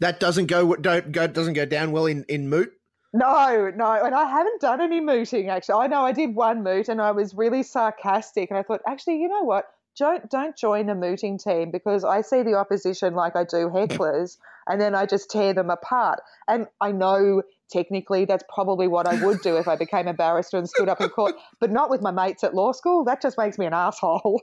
that 0.00 0.20
doesn't 0.20 0.46
go, 0.46 0.74
don't 0.76 1.12
go 1.12 1.26
doesn't 1.26 1.54
go 1.54 1.64
down 1.64 1.92
well 1.92 2.06
in, 2.06 2.24
in 2.28 2.48
moot. 2.48 2.72
No, 3.12 3.70
no, 3.76 3.92
and 3.92 4.12
I 4.12 4.28
haven't 4.28 4.60
done 4.60 4.80
any 4.80 5.00
mooting 5.00 5.48
actually. 5.48 5.84
I 5.84 5.86
know 5.86 6.04
I 6.04 6.10
did 6.10 6.34
one 6.34 6.64
moot 6.64 6.88
and 6.88 7.00
I 7.00 7.12
was 7.12 7.34
really 7.34 7.62
sarcastic 7.62 8.50
and 8.50 8.58
I 8.58 8.64
thought, 8.64 8.80
actually, 8.88 9.20
you 9.20 9.28
know 9.28 9.42
what? 9.42 9.66
Don't 9.96 10.28
don't 10.28 10.56
join 10.56 10.88
a 10.88 10.94
mooting 10.94 11.38
team 11.38 11.70
because 11.70 12.04
I 12.04 12.22
see 12.22 12.42
the 12.42 12.54
opposition 12.54 13.14
like 13.14 13.36
I 13.36 13.44
do 13.44 13.68
hecklers 13.68 14.38
and 14.66 14.80
then 14.80 14.94
I 14.94 15.06
just 15.06 15.30
tear 15.30 15.54
them 15.54 15.70
apart. 15.70 16.20
And 16.48 16.66
I 16.80 16.92
know 16.92 17.42
technically 17.70 18.24
that's 18.24 18.44
probably 18.52 18.88
what 18.88 19.06
I 19.06 19.24
would 19.24 19.40
do 19.42 19.56
if 19.56 19.68
I 19.68 19.76
became 19.76 20.08
a 20.08 20.14
barrister 20.14 20.58
and 20.58 20.68
stood 20.68 20.88
up 20.88 21.00
in 21.00 21.08
court, 21.10 21.34
but 21.60 21.70
not 21.70 21.90
with 21.90 22.02
my 22.02 22.10
mates 22.10 22.42
at 22.44 22.54
law 22.54 22.72
school. 22.72 23.04
That 23.04 23.22
just 23.22 23.38
makes 23.38 23.58
me 23.58 23.66
an 23.66 23.74
asshole. 23.74 24.42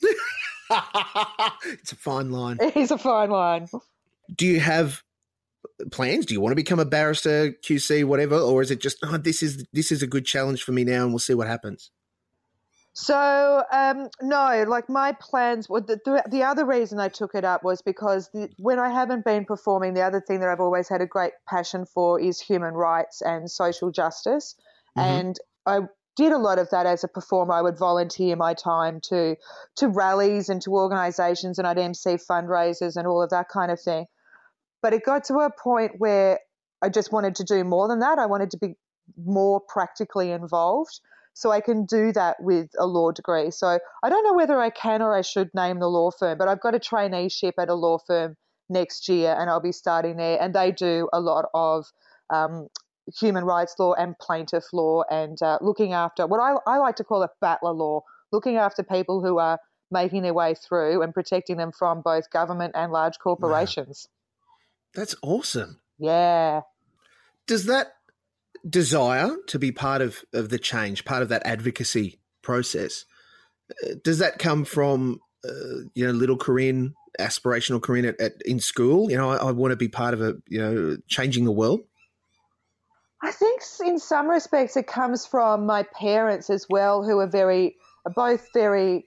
it's 0.70 1.92
a 1.92 1.96
fine 1.96 2.30
line. 2.30 2.58
It 2.62 2.76
is 2.76 2.90
a 2.90 2.98
fine 2.98 3.30
line. 3.30 3.66
Do 4.34 4.46
you 4.46 4.60
have 4.60 5.02
plans? 5.90 6.26
Do 6.26 6.34
you 6.34 6.40
want 6.40 6.52
to 6.52 6.56
become 6.56 6.78
a 6.78 6.84
barrister, 6.84 7.52
QC, 7.64 8.04
whatever, 8.04 8.36
or 8.36 8.62
is 8.62 8.70
it 8.70 8.80
just 8.80 8.98
oh, 9.02 9.16
this 9.16 9.42
is 9.42 9.64
this 9.72 9.90
is 9.90 10.02
a 10.02 10.06
good 10.06 10.26
challenge 10.26 10.62
for 10.62 10.72
me 10.72 10.84
now, 10.84 11.02
and 11.02 11.10
we'll 11.10 11.18
see 11.18 11.34
what 11.34 11.46
happens? 11.46 11.90
So 13.00 13.62
um, 13.70 14.08
no, 14.20 14.64
like 14.66 14.88
my 14.88 15.12
plans. 15.12 15.68
Well, 15.68 15.82
the, 15.82 16.00
the, 16.04 16.24
the 16.28 16.42
other 16.42 16.64
reason 16.64 16.98
I 16.98 17.06
took 17.08 17.36
it 17.36 17.44
up 17.44 17.62
was 17.62 17.80
because 17.80 18.28
the, 18.34 18.50
when 18.56 18.80
I 18.80 18.90
haven't 18.90 19.24
been 19.24 19.44
performing, 19.44 19.94
the 19.94 20.02
other 20.02 20.20
thing 20.20 20.40
that 20.40 20.48
I've 20.48 20.58
always 20.58 20.88
had 20.88 21.00
a 21.00 21.06
great 21.06 21.30
passion 21.48 21.86
for 21.86 22.18
is 22.20 22.40
human 22.40 22.74
rights 22.74 23.22
and 23.22 23.48
social 23.48 23.92
justice, 23.92 24.56
mm-hmm. 24.98 25.08
and 25.08 25.38
I 25.64 25.82
did 26.16 26.32
a 26.32 26.38
lot 26.38 26.58
of 26.58 26.70
that 26.70 26.86
as 26.86 27.04
a 27.04 27.08
performer. 27.08 27.54
I 27.54 27.62
would 27.62 27.78
volunteer 27.78 28.34
my 28.34 28.54
time 28.54 29.00
to 29.10 29.36
to 29.76 29.88
rallies 29.88 30.48
and 30.48 30.60
to 30.62 30.72
organisations, 30.72 31.60
and 31.60 31.68
I'd 31.68 31.78
MC 31.78 32.16
fundraisers 32.16 32.96
and 32.96 33.06
all 33.06 33.22
of 33.22 33.30
that 33.30 33.48
kind 33.48 33.70
of 33.70 33.80
thing. 33.80 34.06
But 34.82 34.92
it 34.92 35.04
got 35.04 35.22
to 35.26 35.34
a 35.34 35.50
point 35.52 35.92
where 35.98 36.40
I 36.82 36.88
just 36.88 37.12
wanted 37.12 37.36
to 37.36 37.44
do 37.44 37.62
more 37.62 37.86
than 37.86 38.00
that. 38.00 38.18
I 38.18 38.26
wanted 38.26 38.50
to 38.50 38.58
be 38.58 38.74
more 39.24 39.60
practically 39.60 40.32
involved. 40.32 40.98
So 41.38 41.52
I 41.52 41.60
can 41.60 41.84
do 41.84 42.10
that 42.14 42.42
with 42.42 42.68
a 42.76 42.84
law 42.84 43.12
degree. 43.12 43.52
So 43.52 43.78
I 44.02 44.08
don't 44.08 44.24
know 44.24 44.34
whether 44.34 44.58
I 44.58 44.70
can 44.70 45.02
or 45.02 45.14
I 45.14 45.20
should 45.20 45.48
name 45.54 45.78
the 45.78 45.86
law 45.86 46.10
firm, 46.10 46.36
but 46.36 46.48
I've 46.48 46.60
got 46.60 46.74
a 46.74 46.80
traineeship 46.80 47.52
at 47.60 47.68
a 47.68 47.74
law 47.74 47.98
firm 48.04 48.34
next 48.68 49.08
year 49.08 49.36
and 49.38 49.48
I'll 49.48 49.60
be 49.60 49.70
starting 49.70 50.16
there. 50.16 50.42
And 50.42 50.52
they 50.52 50.72
do 50.72 51.08
a 51.12 51.20
lot 51.20 51.44
of 51.54 51.86
um, 52.28 52.66
human 53.20 53.44
rights 53.44 53.76
law 53.78 53.92
and 53.92 54.18
plaintiff 54.18 54.64
law 54.72 55.04
and 55.08 55.40
uh, 55.40 55.58
looking 55.60 55.92
after 55.92 56.26
what 56.26 56.40
I, 56.40 56.56
I 56.66 56.78
like 56.78 56.96
to 56.96 57.04
call 57.04 57.22
a 57.22 57.30
battler 57.40 57.70
law, 57.70 58.00
looking 58.32 58.56
after 58.56 58.82
people 58.82 59.22
who 59.22 59.38
are 59.38 59.60
making 59.92 60.22
their 60.22 60.34
way 60.34 60.56
through 60.56 61.02
and 61.02 61.14
protecting 61.14 61.56
them 61.56 61.70
from 61.70 62.02
both 62.02 62.28
government 62.30 62.72
and 62.74 62.90
large 62.90 63.20
corporations. 63.20 64.08
That's 64.92 65.14
awesome. 65.22 65.78
Yeah. 66.00 66.62
Does 67.46 67.66
that 67.66 67.92
desire 68.68 69.36
to 69.46 69.58
be 69.58 69.72
part 69.72 70.02
of, 70.02 70.24
of 70.32 70.48
the 70.48 70.58
change, 70.58 71.04
part 71.04 71.22
of 71.22 71.28
that 71.28 71.44
advocacy 71.46 72.18
process, 72.42 73.04
uh, 73.84 73.94
does 74.02 74.18
that 74.18 74.38
come 74.38 74.64
from, 74.64 75.20
uh, 75.44 75.84
you 75.94 76.06
know, 76.06 76.12
little 76.12 76.36
Corinne, 76.36 76.94
aspirational 77.18 77.82
Corinne 77.82 78.06
at, 78.06 78.20
at 78.20 78.32
in 78.44 78.60
school? 78.60 79.10
You 79.10 79.16
know, 79.16 79.30
I, 79.30 79.36
I 79.36 79.52
want 79.52 79.72
to 79.72 79.76
be 79.76 79.88
part 79.88 80.14
of 80.14 80.20
a, 80.20 80.34
you 80.48 80.60
know, 80.60 80.96
changing 81.08 81.44
the 81.44 81.52
world. 81.52 81.80
I 83.22 83.32
think 83.32 83.62
in 83.84 83.98
some 83.98 84.28
respects 84.28 84.76
it 84.76 84.86
comes 84.86 85.26
from 85.26 85.66
my 85.66 85.82
parents 85.82 86.50
as 86.50 86.66
well, 86.70 87.02
who 87.02 87.18
are 87.18 87.26
very, 87.26 87.76
both 88.14 88.48
very 88.54 89.06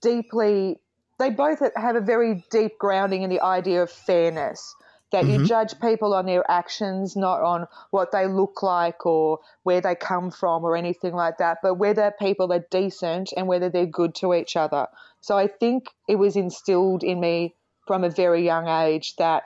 deeply, 0.00 0.80
they 1.18 1.30
both 1.30 1.62
have 1.76 1.94
a 1.94 2.00
very 2.00 2.44
deep 2.50 2.78
grounding 2.78 3.22
in 3.22 3.30
the 3.30 3.40
idea 3.40 3.82
of 3.82 3.90
fairness 3.90 4.74
that 5.12 5.24
mm-hmm. 5.24 5.42
you 5.42 5.46
judge 5.46 5.78
people 5.80 6.14
on 6.14 6.26
their 6.26 6.50
actions, 6.50 7.14
not 7.14 7.42
on 7.42 7.66
what 7.90 8.12
they 8.12 8.26
look 8.26 8.62
like 8.62 9.06
or 9.06 9.38
where 9.62 9.80
they 9.80 9.94
come 9.94 10.30
from 10.30 10.64
or 10.64 10.76
anything 10.76 11.14
like 11.14 11.38
that, 11.38 11.58
but 11.62 11.74
whether 11.74 12.12
people 12.18 12.52
are 12.52 12.64
decent 12.70 13.32
and 13.36 13.46
whether 13.46 13.68
they're 13.68 13.86
good 13.86 14.14
to 14.16 14.34
each 14.34 14.56
other. 14.56 14.86
So 15.20 15.36
I 15.38 15.46
think 15.46 15.88
it 16.08 16.16
was 16.16 16.34
instilled 16.34 17.04
in 17.04 17.20
me 17.20 17.54
from 17.86 18.04
a 18.04 18.10
very 18.10 18.44
young 18.44 18.68
age 18.68 19.16
that 19.16 19.44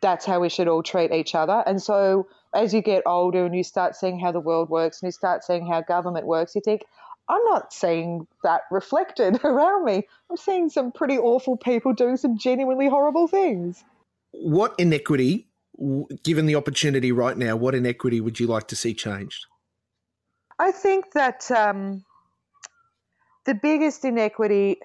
that's 0.00 0.24
how 0.24 0.40
we 0.40 0.48
should 0.48 0.66
all 0.66 0.82
treat 0.82 1.12
each 1.12 1.34
other. 1.34 1.62
And 1.66 1.80
so 1.80 2.26
as 2.54 2.74
you 2.74 2.80
get 2.80 3.02
older 3.06 3.44
and 3.44 3.54
you 3.54 3.62
start 3.62 3.94
seeing 3.94 4.18
how 4.18 4.32
the 4.32 4.40
world 4.40 4.68
works 4.68 5.00
and 5.00 5.08
you 5.08 5.12
start 5.12 5.44
seeing 5.44 5.66
how 5.66 5.82
government 5.82 6.26
works, 6.26 6.54
you 6.54 6.60
think, 6.60 6.84
I'm 7.28 7.44
not 7.44 7.72
seeing 7.72 8.26
that 8.42 8.62
reflected 8.70 9.40
around 9.44 9.84
me. 9.84 10.08
I'm 10.30 10.36
seeing 10.36 10.70
some 10.70 10.90
pretty 10.90 11.18
awful 11.18 11.56
people 11.56 11.92
doing 11.92 12.16
some 12.16 12.38
genuinely 12.38 12.88
horrible 12.88 13.28
things 13.28 13.84
what 14.32 14.74
inequity, 14.78 15.48
given 16.22 16.46
the 16.46 16.56
opportunity 16.56 17.12
right 17.12 17.36
now, 17.36 17.56
what 17.56 17.74
inequity 17.74 18.20
would 18.20 18.40
you 18.40 18.46
like 18.46 18.68
to 18.68 18.76
see 18.76 18.94
changed? 18.94 19.46
I 20.58 20.72
think 20.72 21.12
that 21.12 21.50
um, 21.50 22.04
the 23.44 23.54
biggest 23.54 24.04
inequity 24.04 24.78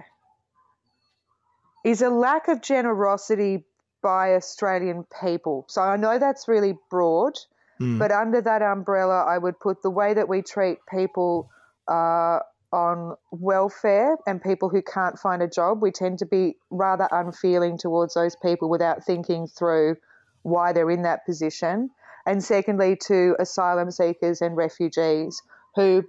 is 1.84 2.01
a 2.01 2.10
lack 2.10 2.48
of 2.48 2.62
generosity 2.62 3.63
by 4.01 4.36
Australian 4.36 5.06
people. 5.22 5.66
So 5.70 5.82
I 5.82 5.98
know 5.98 6.20
that's 6.20 6.48
really 6.48 6.77
broad, 6.89 7.34
mm. 7.80 8.00
but 8.00 8.12
under 8.12 8.42
that 8.42 8.62
umbrella, 8.62 9.24
I 9.24 9.38
would 9.38 9.60
put 9.60 9.82
the 9.82 9.89
way 9.89 10.13
that 10.13 10.27
we 10.27 10.42
treat 10.42 10.80
people 10.89 11.50
uh, 11.88 12.39
on 12.71 13.15
welfare 13.31 14.17
and 14.27 14.41
people 14.41 14.69
who 14.69 14.81
can't 14.81 15.17
find 15.17 15.41
a 15.41 15.47
job, 15.47 15.81
we 15.81 15.91
tend 15.91 16.19
to 16.19 16.25
be 16.25 16.55
rather 16.69 17.07
unfeeling 17.12 17.77
towards 17.77 18.13
those 18.13 18.36
people 18.36 18.69
without 18.69 19.03
thinking 19.03 19.47
through 19.47 19.97
why 20.43 20.74
they're 20.74 20.91
in 20.91 21.03
that 21.03 21.25
position. 21.25 21.89
And 22.25 22.43
secondly, 22.43 22.97
to 23.07 23.36
asylum 23.39 23.89
seekers 23.91 24.41
and 24.41 24.57
refugees 24.57 25.41
who, 25.75 26.03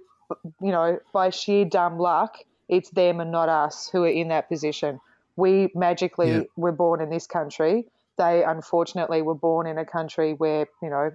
you 0.61 0.71
know, 0.71 0.99
by 1.13 1.29
sheer 1.29 1.65
dumb 1.65 1.97
luck, 1.97 2.37
it's 2.67 2.89
them 2.89 3.19
and 3.19 3.31
not 3.31 3.49
us 3.49 3.89
who 3.89 4.03
are 4.03 4.09
in 4.09 4.27
that 4.27 4.49
position. 4.49 4.99
We 5.37 5.71
magically 5.73 6.31
yeah. 6.31 6.43
were 6.57 6.73
born 6.73 7.01
in 7.01 7.09
this 7.09 7.25
country. 7.25 7.85
They 8.17 8.43
unfortunately 8.43 9.21
were 9.21 9.35
born 9.35 9.65
in 9.65 9.77
a 9.77 9.85
country 9.85 10.33
where, 10.33 10.67
you 10.83 10.89
know, 10.89 11.11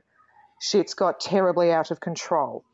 shit's 0.60 0.94
got 0.94 1.20
terribly 1.20 1.70
out 1.70 1.90
of 1.90 2.00
control. 2.00 2.64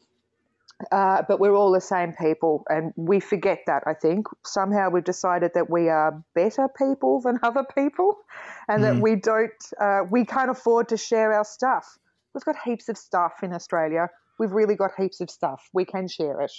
Uh, 0.90 1.22
but 1.28 1.40
we're 1.40 1.54
all 1.54 1.72
the 1.72 1.80
same 1.80 2.12
people, 2.12 2.64
and 2.68 2.92
we 2.96 3.20
forget 3.20 3.60
that. 3.66 3.82
I 3.86 3.94
think 3.94 4.26
somehow 4.44 4.88
we've 4.90 5.04
decided 5.04 5.52
that 5.54 5.68
we 5.68 5.88
are 5.88 6.22
better 6.34 6.68
people 6.68 7.20
than 7.20 7.38
other 7.42 7.64
people, 7.74 8.16
and 8.68 8.82
mm. 8.82 8.86
that 8.94 9.02
we 9.02 9.16
don't, 9.16 9.50
uh, 9.80 10.00
we 10.10 10.24
can't 10.24 10.50
afford 10.50 10.88
to 10.88 10.96
share 10.96 11.32
our 11.32 11.44
stuff. 11.44 11.98
We've 12.34 12.44
got 12.44 12.56
heaps 12.64 12.88
of 12.88 12.96
stuff 12.96 13.32
in 13.42 13.52
Australia. 13.52 14.08
We've 14.38 14.52
really 14.52 14.76
got 14.76 14.92
heaps 14.96 15.20
of 15.20 15.30
stuff. 15.30 15.68
We 15.74 15.84
can 15.84 16.08
share 16.08 16.40
it. 16.40 16.52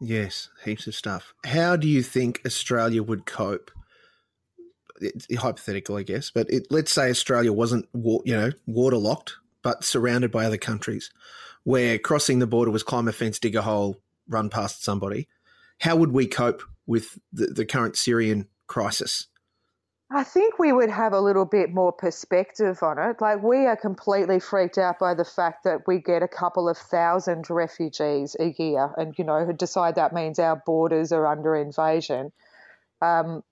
Yes, 0.00 0.50
heaps 0.64 0.86
of 0.86 0.94
stuff. 0.94 1.32
How 1.46 1.76
do 1.76 1.88
you 1.88 2.02
think 2.02 2.42
Australia 2.44 3.02
would 3.02 3.24
cope? 3.24 3.70
It's 5.00 5.26
hypothetical, 5.34 5.96
I 5.96 6.02
guess, 6.02 6.30
but 6.30 6.50
it, 6.50 6.66
let's 6.70 6.92
say 6.92 7.08
Australia 7.08 7.52
wasn't, 7.52 7.86
you 7.94 8.36
know, 8.36 8.50
waterlocked, 8.68 9.32
but 9.62 9.84
surrounded 9.84 10.30
by 10.30 10.44
other 10.44 10.58
countries 10.58 11.10
where 11.66 11.98
crossing 11.98 12.38
the 12.38 12.46
border 12.46 12.70
was 12.70 12.84
climb 12.84 13.08
a 13.08 13.12
fence, 13.12 13.40
dig 13.40 13.56
a 13.56 13.62
hole, 13.62 14.00
run 14.28 14.48
past 14.48 14.84
somebody. 14.84 15.26
How 15.80 15.96
would 15.96 16.12
we 16.12 16.28
cope 16.28 16.62
with 16.86 17.18
the, 17.32 17.46
the 17.46 17.66
current 17.66 17.96
Syrian 17.96 18.46
crisis? 18.68 19.26
I 20.08 20.22
think 20.22 20.60
we 20.60 20.72
would 20.72 20.90
have 20.90 21.12
a 21.12 21.20
little 21.20 21.44
bit 21.44 21.74
more 21.74 21.90
perspective 21.90 22.84
on 22.84 23.00
it. 23.00 23.20
Like, 23.20 23.42
we 23.42 23.66
are 23.66 23.76
completely 23.76 24.38
freaked 24.38 24.78
out 24.78 25.00
by 25.00 25.14
the 25.14 25.24
fact 25.24 25.64
that 25.64 25.88
we 25.88 25.98
get 25.98 26.22
a 26.22 26.28
couple 26.28 26.68
of 26.68 26.78
thousand 26.78 27.50
refugees 27.50 28.36
a 28.38 28.54
year 28.56 28.94
and, 28.96 29.18
you 29.18 29.24
know, 29.24 29.50
decide 29.50 29.96
that 29.96 30.12
means 30.12 30.38
our 30.38 30.62
borders 30.64 31.10
are 31.10 31.26
under 31.26 31.56
invasion. 31.56 32.30
Um, 33.02 33.42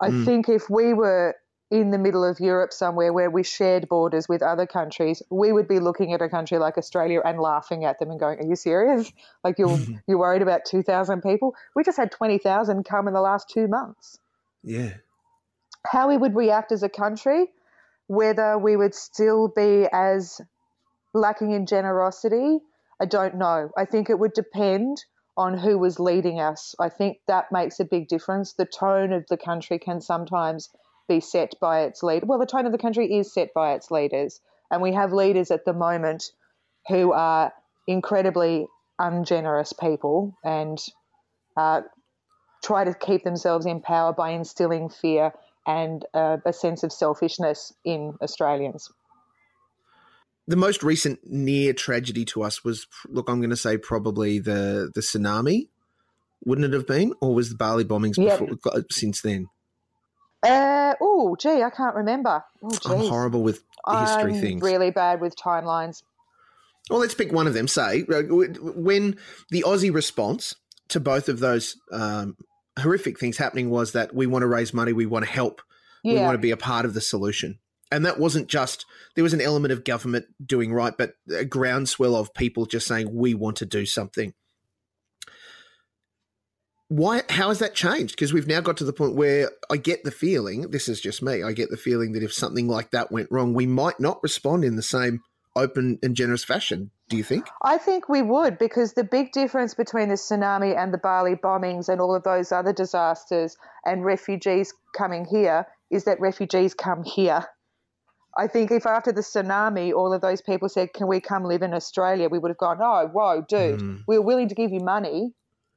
I 0.00 0.10
mm. 0.10 0.24
think 0.24 0.48
if 0.48 0.70
we 0.70 0.94
were 0.94 1.34
in 1.70 1.90
the 1.90 1.98
middle 1.98 2.24
of 2.24 2.40
Europe 2.40 2.72
somewhere 2.72 3.12
where 3.12 3.30
we 3.30 3.42
shared 3.42 3.88
borders 3.88 4.28
with 4.28 4.42
other 4.42 4.66
countries, 4.66 5.22
we 5.30 5.50
would 5.50 5.66
be 5.66 5.80
looking 5.80 6.12
at 6.12 6.20
a 6.20 6.28
country 6.28 6.58
like 6.58 6.76
Australia 6.76 7.20
and 7.24 7.40
laughing 7.40 7.84
at 7.84 7.98
them 7.98 8.10
and 8.10 8.20
going, 8.20 8.38
"Are 8.38 8.46
you 8.46 8.56
serious? 8.56 9.10
Like 9.44 9.58
you're 9.58 9.78
you're 10.06 10.18
worried 10.18 10.42
about 10.42 10.64
two 10.64 10.82
thousand 10.82 11.22
people? 11.22 11.54
We 11.74 11.82
just 11.84 11.96
had 11.96 12.10
twenty 12.12 12.38
thousand 12.38 12.84
come 12.84 13.08
in 13.08 13.14
the 13.14 13.20
last 13.20 13.48
two 13.48 13.68
months." 13.68 14.18
Yeah. 14.62 14.94
How 15.86 16.08
we 16.08 16.16
would 16.16 16.34
react 16.34 16.72
as 16.72 16.82
a 16.82 16.88
country, 16.88 17.52
whether 18.06 18.56
we 18.56 18.76
would 18.76 18.94
still 18.94 19.48
be 19.48 19.86
as 19.92 20.40
lacking 21.12 21.52
in 21.52 21.66
generosity, 21.66 22.60
I 23.00 23.04
don't 23.04 23.36
know. 23.36 23.70
I 23.76 23.84
think 23.84 24.08
it 24.08 24.18
would 24.18 24.32
depend 24.32 25.04
on 25.36 25.58
who 25.58 25.78
was 25.78 25.98
leading 25.98 26.40
us. 26.40 26.74
I 26.78 26.88
think 26.88 27.18
that 27.26 27.50
makes 27.52 27.80
a 27.80 27.84
big 27.84 28.08
difference. 28.08 28.52
The 28.52 28.66
tone 28.66 29.12
of 29.12 29.26
the 29.28 29.36
country 29.36 29.78
can 29.78 30.00
sometimes 30.00 30.70
be 31.08 31.20
set 31.20 31.54
by 31.60 31.82
its 31.82 32.02
leader. 32.02 32.26
Well, 32.26 32.38
the 32.38 32.46
tone 32.46 32.66
of 32.66 32.72
the 32.72 32.78
country 32.78 33.14
is 33.14 33.32
set 33.32 33.52
by 33.54 33.74
its 33.74 33.90
leaders, 33.90 34.40
and 34.70 34.82
we 34.82 34.92
have 34.94 35.12
leaders 35.12 35.50
at 35.50 35.64
the 35.64 35.72
moment 35.72 36.24
who 36.88 37.12
are 37.12 37.52
incredibly 37.86 38.66
ungenerous 38.98 39.72
people 39.72 40.36
and 40.44 40.78
uh, 41.56 41.82
try 42.62 42.84
to 42.84 42.94
keep 42.94 43.24
themselves 43.24 43.66
in 43.66 43.80
power 43.80 44.12
by 44.12 44.30
instilling 44.30 44.88
fear 44.88 45.32
and 45.66 46.04
uh, 46.14 46.38
a 46.44 46.52
sense 46.52 46.82
of 46.82 46.92
selfishness 46.92 47.72
in 47.84 48.14
Australians. 48.22 48.90
The 50.46 50.56
most 50.56 50.82
recent 50.82 51.20
near 51.24 51.72
tragedy 51.72 52.24
to 52.26 52.42
us 52.42 52.62
was, 52.62 52.86
look, 53.08 53.30
I'm 53.30 53.40
going 53.40 53.50
to 53.50 53.56
say 53.56 53.78
probably 53.78 54.38
the 54.38 54.90
the 54.94 55.00
tsunami, 55.00 55.68
wouldn't 56.44 56.66
it 56.66 56.74
have 56.74 56.86
been, 56.86 57.14
or 57.22 57.34
was 57.34 57.48
the 57.48 57.54
Bali 57.54 57.84
bombings 57.84 58.18
yep. 58.18 58.40
before, 58.40 58.84
since 58.90 59.22
then? 59.22 59.46
Uh, 60.44 60.94
oh, 61.00 61.36
gee, 61.36 61.62
I 61.62 61.70
can't 61.70 61.94
remember. 61.94 62.44
Oh, 62.62 62.78
I'm 62.86 63.08
horrible 63.08 63.42
with 63.42 63.62
history 63.88 64.34
I'm 64.34 64.40
things. 64.40 64.62
Really 64.62 64.90
bad 64.90 65.20
with 65.20 65.36
timelines. 65.36 66.02
Well, 66.90 67.00
let's 67.00 67.14
pick 67.14 67.32
one 67.32 67.46
of 67.46 67.54
them. 67.54 67.66
Say 67.66 68.04
uh, 68.12 68.22
when 68.22 69.16
the 69.50 69.64
Aussie 69.66 69.92
response 69.92 70.54
to 70.88 71.00
both 71.00 71.28
of 71.28 71.40
those 71.40 71.76
um, 71.92 72.36
horrific 72.78 73.18
things 73.18 73.38
happening 73.38 73.70
was 73.70 73.92
that 73.92 74.14
we 74.14 74.26
want 74.26 74.42
to 74.42 74.46
raise 74.46 74.74
money, 74.74 74.92
we 74.92 75.06
want 75.06 75.24
to 75.24 75.30
help, 75.30 75.62
yeah. 76.02 76.14
we 76.14 76.20
want 76.20 76.34
to 76.34 76.38
be 76.38 76.50
a 76.50 76.56
part 76.58 76.84
of 76.84 76.92
the 76.92 77.00
solution. 77.00 77.58
And 77.90 78.04
that 78.04 78.18
wasn't 78.18 78.48
just 78.48 78.84
there 79.14 79.24
was 79.24 79.32
an 79.32 79.40
element 79.40 79.72
of 79.72 79.84
government 79.84 80.26
doing 80.44 80.72
right, 80.72 80.94
but 80.96 81.14
a 81.34 81.44
groundswell 81.44 82.16
of 82.16 82.34
people 82.34 82.66
just 82.66 82.86
saying 82.86 83.14
we 83.14 83.34
want 83.34 83.56
to 83.58 83.66
do 83.66 83.86
something 83.86 84.34
why 86.94 87.22
how 87.28 87.48
has 87.48 87.58
that 87.58 87.74
changed 87.74 88.14
because 88.14 88.32
we've 88.32 88.46
now 88.46 88.60
got 88.60 88.76
to 88.76 88.84
the 88.84 88.92
point 88.92 89.16
where 89.16 89.50
i 89.68 89.76
get 89.76 90.04
the 90.04 90.12
feeling 90.12 90.70
this 90.70 90.88
is 90.88 91.00
just 91.00 91.22
me 91.22 91.42
i 91.42 91.52
get 91.52 91.68
the 91.70 91.76
feeling 91.76 92.12
that 92.12 92.22
if 92.22 92.32
something 92.32 92.68
like 92.68 92.90
that 92.92 93.10
went 93.10 93.28
wrong 93.32 93.52
we 93.52 93.66
might 93.66 93.98
not 93.98 94.22
respond 94.22 94.64
in 94.64 94.76
the 94.76 94.82
same 94.82 95.20
open 95.56 95.98
and 96.02 96.14
generous 96.14 96.44
fashion 96.44 96.90
do 97.08 97.16
you 97.16 97.24
think 97.24 97.46
i 97.64 97.78
think 97.78 98.08
we 98.08 98.22
would 98.22 98.58
because 98.58 98.92
the 98.92 99.02
big 99.02 99.32
difference 99.32 99.74
between 99.74 100.08
the 100.08 100.14
tsunami 100.14 100.76
and 100.76 100.94
the 100.94 100.98
bali 100.98 101.34
bombings 101.34 101.88
and 101.88 102.00
all 102.00 102.14
of 102.14 102.22
those 102.22 102.52
other 102.52 102.72
disasters 102.72 103.56
and 103.84 104.04
refugees 104.04 104.72
coming 104.96 105.24
here 105.24 105.66
is 105.90 106.04
that 106.04 106.20
refugees 106.20 106.74
come 106.74 107.02
here 107.02 107.44
I 108.36 108.48
think 108.48 108.72
if 108.72 108.84
after 108.84 109.12
the 109.12 109.20
tsunami, 109.20 109.94
all 109.94 110.12
of 110.12 110.20
those 110.20 110.42
people 110.42 110.68
said, 110.68 110.92
"Can 110.92 111.06
we 111.06 111.20
come 111.20 111.44
live 111.44 111.62
in 111.62 111.72
Australia?" 111.72 112.28
we 112.28 112.40
would 112.40 112.48
have 112.48 112.58
gone, 112.58 112.78
"Oh, 112.80 113.06
whoa, 113.12 113.42
dude, 113.48 113.78
mm. 113.78 114.02
we're 114.08 114.20
willing 114.20 114.48
to 114.48 114.56
give 114.56 114.72
you 114.72 114.80
money, 114.80 115.32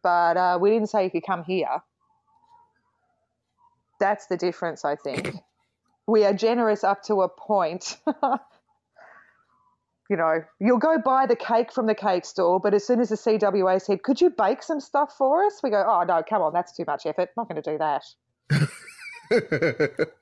but 0.08 0.38
uh, 0.38 0.58
we 0.62 0.70
didn't 0.70 0.88
say 0.88 1.04
you 1.04 1.12
could 1.12 1.26
come 1.26 1.44
here. 1.44 1.82
That's 4.00 4.28
the 4.28 4.38
difference, 4.38 4.86
I 4.86 4.96
think. 4.96 5.36
we 6.08 6.24
are 6.24 6.32
generous 6.32 6.86
up 6.86 7.04
to 7.08 7.24
a 7.24 7.28
point. 7.28 7.98
you 10.10 10.16
know, 10.16 10.46
you'll 10.62 10.78
go 10.78 10.98
buy 10.98 11.26
the 11.26 11.36
cake 11.36 11.74
from 11.74 11.88
the 11.88 11.94
cake 11.94 12.24
store, 12.24 12.62
but 12.62 12.74
as 12.74 12.88
soon 12.88 13.02
as 13.02 13.10
the 13.10 13.18
CWA 13.18 13.82
said, 13.82 14.02
"Could 14.02 14.22
you 14.22 14.30
bake 14.30 14.64
some 14.64 14.80
stuff 14.80 15.14
for 15.18 15.44
us?" 15.44 15.60
we 15.62 15.72
go, 15.72 15.84
"Oh 15.86 16.06
no, 16.08 16.24
come 16.24 16.42
on, 16.42 16.54
that's 16.54 16.72
too 16.72 16.86
much 16.88 17.06
effort. 17.06 17.32
Not 17.36 17.50
going 17.50 17.62
to 17.62 17.72
do 17.72 17.78
that." 17.78 18.06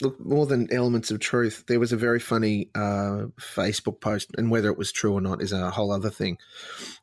look 0.00 0.18
more 0.24 0.46
than 0.46 0.72
elements 0.72 1.10
of 1.10 1.20
truth. 1.20 1.64
There 1.66 1.80
was 1.80 1.92
a 1.92 1.96
very 1.96 2.20
funny 2.20 2.70
uh, 2.74 3.26
Facebook 3.40 4.00
post, 4.00 4.30
and 4.36 4.50
whether 4.50 4.70
it 4.70 4.78
was 4.78 4.92
true 4.92 5.14
or 5.14 5.20
not 5.20 5.42
is 5.42 5.52
a 5.52 5.70
whole 5.70 5.92
other 5.92 6.10
thing. 6.10 6.38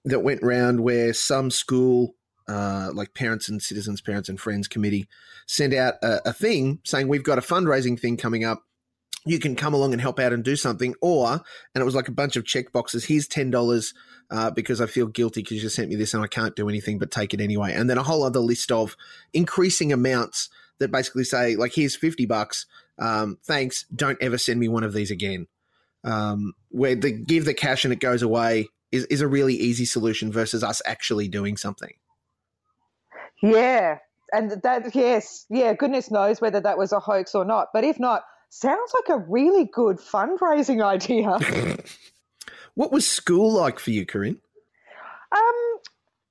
That 0.06 0.22
went 0.22 0.44
round 0.44 0.82
where 0.82 1.14
some 1.14 1.52
school, 1.52 2.16
uh, 2.48 2.92
like 2.94 3.14
Parents 3.14 3.50
and 3.50 3.62
Citizens, 3.62 4.02
Parents 4.02 4.30
and 4.30 4.40
Friends 4.40 4.68
Committee, 4.68 5.08
sent 5.48 5.74
out 5.74 5.96
a, 6.02 6.30
a 6.30 6.34
thing 6.34 6.80
saying 6.84 7.08
we've 7.08 7.24
got 7.24 7.38
a 7.38 7.42
fundraising 7.42 8.00
thing 8.00 8.18
coming 8.18 8.44
up 8.44 8.64
you 9.28 9.40
can 9.40 9.56
come 9.56 9.74
along 9.74 9.92
and 9.92 10.02
help 10.02 10.20
out 10.20 10.34
and 10.34 10.44
do 10.44 10.56
something. 10.56 10.96
Or, 11.02 11.30
and 11.30 11.82
it 11.82 11.84
was 11.84 11.96
like 11.96 12.08
a 12.08 12.14
bunch 12.14 12.36
of 12.36 12.46
check 12.46 12.72
boxes. 12.72 13.06
Here's 13.06 13.28
ten 13.28 13.52
dollars 13.52 13.94
uh, 14.32 14.52
because 14.52 14.82
I 14.82 14.86
feel 14.86 15.08
guilty 15.08 15.42
because 15.42 15.62
you 15.62 15.70
sent 15.70 15.90
me 15.90 15.96
this 15.96 16.14
and 16.14 16.24
I 16.24 16.28
can't 16.28 16.56
do 16.56 16.70
anything 16.70 16.98
but 16.98 17.12
take 17.12 17.34
it 17.34 17.42
anyway. 17.42 17.74
And 17.74 17.90
then 17.90 17.98
a 17.98 18.04
whole 18.04 18.24
other 18.24 18.40
list 18.40 18.72
of 18.72 18.96
increasing 19.34 19.92
amounts 19.92 20.50
that 20.80 20.92
basically 20.92 21.24
say 21.24 21.56
like, 21.56 21.74
here's 21.74 21.96
fifty 21.96 22.26
bucks. 22.26 22.66
Um, 23.00 23.38
thanks. 23.44 23.86
Don't 23.96 24.18
ever 24.22 24.38
send 24.38 24.60
me 24.60 24.68
one 24.68 24.84
of 24.84 24.94
these 24.94 25.12
again. 25.12 25.48
Um, 26.04 26.54
where 26.70 26.96
the 26.96 27.12
give 27.12 27.46
the 27.46 27.54
cash 27.54 27.84
and 27.84 27.94
it 27.94 28.00
goes 28.00 28.22
away 28.22 28.68
is 28.92 29.06
is 29.06 29.22
a 29.22 29.28
really 29.28 29.56
easy 29.56 29.86
solution 29.86 30.32
versus 30.32 30.63
us 30.63 30.82
actually 30.86 31.28
doing 31.28 31.58
something. 31.58 31.94
Yeah, 33.42 34.00
and 34.32 34.52
that 34.63 34.96
yes, 34.96 35.46
yeah. 35.50 35.74
Goodness 35.74 36.10
knows 36.10 36.42
whether 36.42 36.60
that 36.62 36.78
was 36.78 36.92
a 36.92 37.00
hoax 37.00 37.36
or 37.36 37.46
not. 37.46 37.68
But 37.74 37.84
if 37.84 38.00
not 38.00 38.24
Sounds 38.50 38.94
like 38.94 39.10
a 39.10 39.24
really 39.28 39.66
good 39.66 39.98
fundraising 39.98 40.84
idea. 40.84 41.78
what 42.76 42.92
was 42.92 43.06
school 43.06 43.52
like 43.52 43.80
for 43.80 43.92
you, 43.92 44.06
Corinne? 44.06 44.40
Um, 45.32 45.78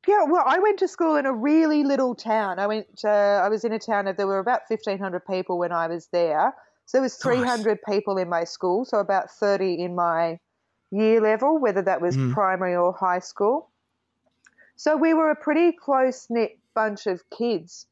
yeah, 0.07 0.25
well, 0.25 0.45
I 0.47 0.59
went 0.59 0.79
to 0.79 0.89
school 0.89 1.17
in 1.17 1.27
a 1.27 1.33
really 1.33 1.85
little 1.85 2.15
town. 2.15 2.59
I 2.59 2.67
went. 2.67 2.87
Uh, 3.05 3.09
I 3.09 3.49
was 3.49 3.65
in 3.65 3.73
a 3.73 3.79
town 3.79 4.05
that 4.05 4.17
there 4.17 4.27
were 4.27 4.39
about 4.39 4.69
fifteen 4.69 4.99
hundred 4.99 5.27
people 5.27 5.59
when 5.59 5.73
I 5.73 5.89
was 5.89 6.07
there. 6.13 6.55
So 6.87 6.99
there 6.99 7.03
was 7.03 7.17
three 7.17 7.43
hundred 7.43 7.79
people 7.89 8.17
in 8.17 8.29
my 8.29 8.45
school. 8.45 8.85
So 8.85 8.99
about 8.99 9.31
thirty 9.31 9.83
in 9.83 9.95
my 9.95 10.39
year 10.91 11.21
level, 11.21 11.59
whether 11.59 11.83
that 11.83 12.01
was 12.01 12.17
mm. 12.17 12.33
primary 12.33 12.77
or 12.77 12.93
high 12.93 13.19
school. 13.19 13.71
So 14.77 14.97
we 14.97 15.15
were 15.15 15.31
a 15.31 15.37
pretty 15.37 15.73
close 15.73 16.27
knit 16.31 16.59
bunch 16.75 17.07
of 17.07 17.23
kids, 17.31 17.87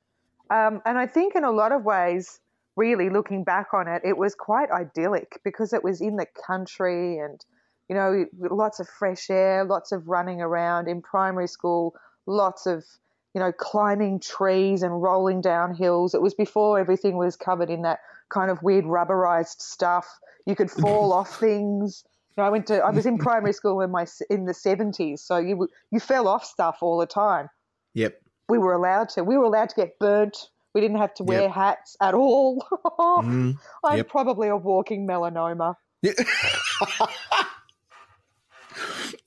um, 0.50 0.82
and 0.84 0.98
I 0.98 1.06
think 1.06 1.34
in 1.34 1.44
a 1.44 1.50
lot 1.50 1.72
of 1.72 1.84
ways 1.84 2.40
really 2.76 3.08
looking 3.08 3.44
back 3.44 3.68
on 3.72 3.88
it, 3.88 4.02
it 4.04 4.16
was 4.16 4.34
quite 4.34 4.70
idyllic 4.70 5.40
because 5.44 5.72
it 5.72 5.82
was 5.82 6.00
in 6.00 6.16
the 6.16 6.26
country 6.46 7.18
and, 7.18 7.44
you 7.88 7.94
know, 7.94 8.26
lots 8.50 8.80
of 8.80 8.88
fresh 8.88 9.30
air, 9.30 9.64
lots 9.64 9.92
of 9.92 10.08
running 10.08 10.40
around 10.40 10.88
in 10.88 11.02
primary 11.02 11.48
school, 11.48 11.94
lots 12.26 12.66
of, 12.66 12.84
you 13.34 13.40
know, 13.40 13.52
climbing 13.52 14.20
trees 14.20 14.82
and 14.82 15.02
rolling 15.02 15.40
down 15.40 15.74
hills. 15.74 16.14
It 16.14 16.22
was 16.22 16.34
before 16.34 16.78
everything 16.78 17.16
was 17.16 17.36
covered 17.36 17.70
in 17.70 17.82
that 17.82 18.00
kind 18.28 18.50
of 18.50 18.62
weird 18.62 18.84
rubberized 18.84 19.60
stuff. 19.60 20.06
You 20.46 20.56
could 20.56 20.70
fall 20.70 21.12
off 21.18 21.38
things. 21.38 22.04
You 22.36 22.42
know, 22.42 22.46
I 22.46 22.50
went 22.50 22.66
to 22.68 22.78
I 22.78 22.90
was 22.90 23.06
in 23.06 23.18
primary 23.18 23.52
school 23.52 23.80
in 23.80 23.90
my 23.90 24.06
in 24.30 24.46
the 24.46 24.52
70s, 24.52 25.20
so 25.20 25.36
you 25.38 25.68
you 25.90 26.00
fell 26.00 26.26
off 26.26 26.44
stuff 26.44 26.78
all 26.80 26.98
the 26.98 27.06
time. 27.06 27.48
Yep. 27.92 28.20
We 28.48 28.58
were 28.58 28.72
allowed 28.72 29.10
to. 29.10 29.24
We 29.24 29.38
were 29.38 29.44
allowed 29.44 29.68
to 29.70 29.76
get 29.76 29.98
burnt 29.98 30.48
we 30.74 30.80
didn't 30.80 30.98
have 30.98 31.14
to 31.14 31.24
wear 31.24 31.42
yep. 31.42 31.52
hats 31.52 31.96
at 32.00 32.14
all. 32.14 32.66
mm, 32.98 33.56
I'm 33.84 33.96
yep. 33.96 34.08
probably 34.08 34.48
a 34.48 34.56
walking 34.56 35.06
melanoma. 35.06 35.76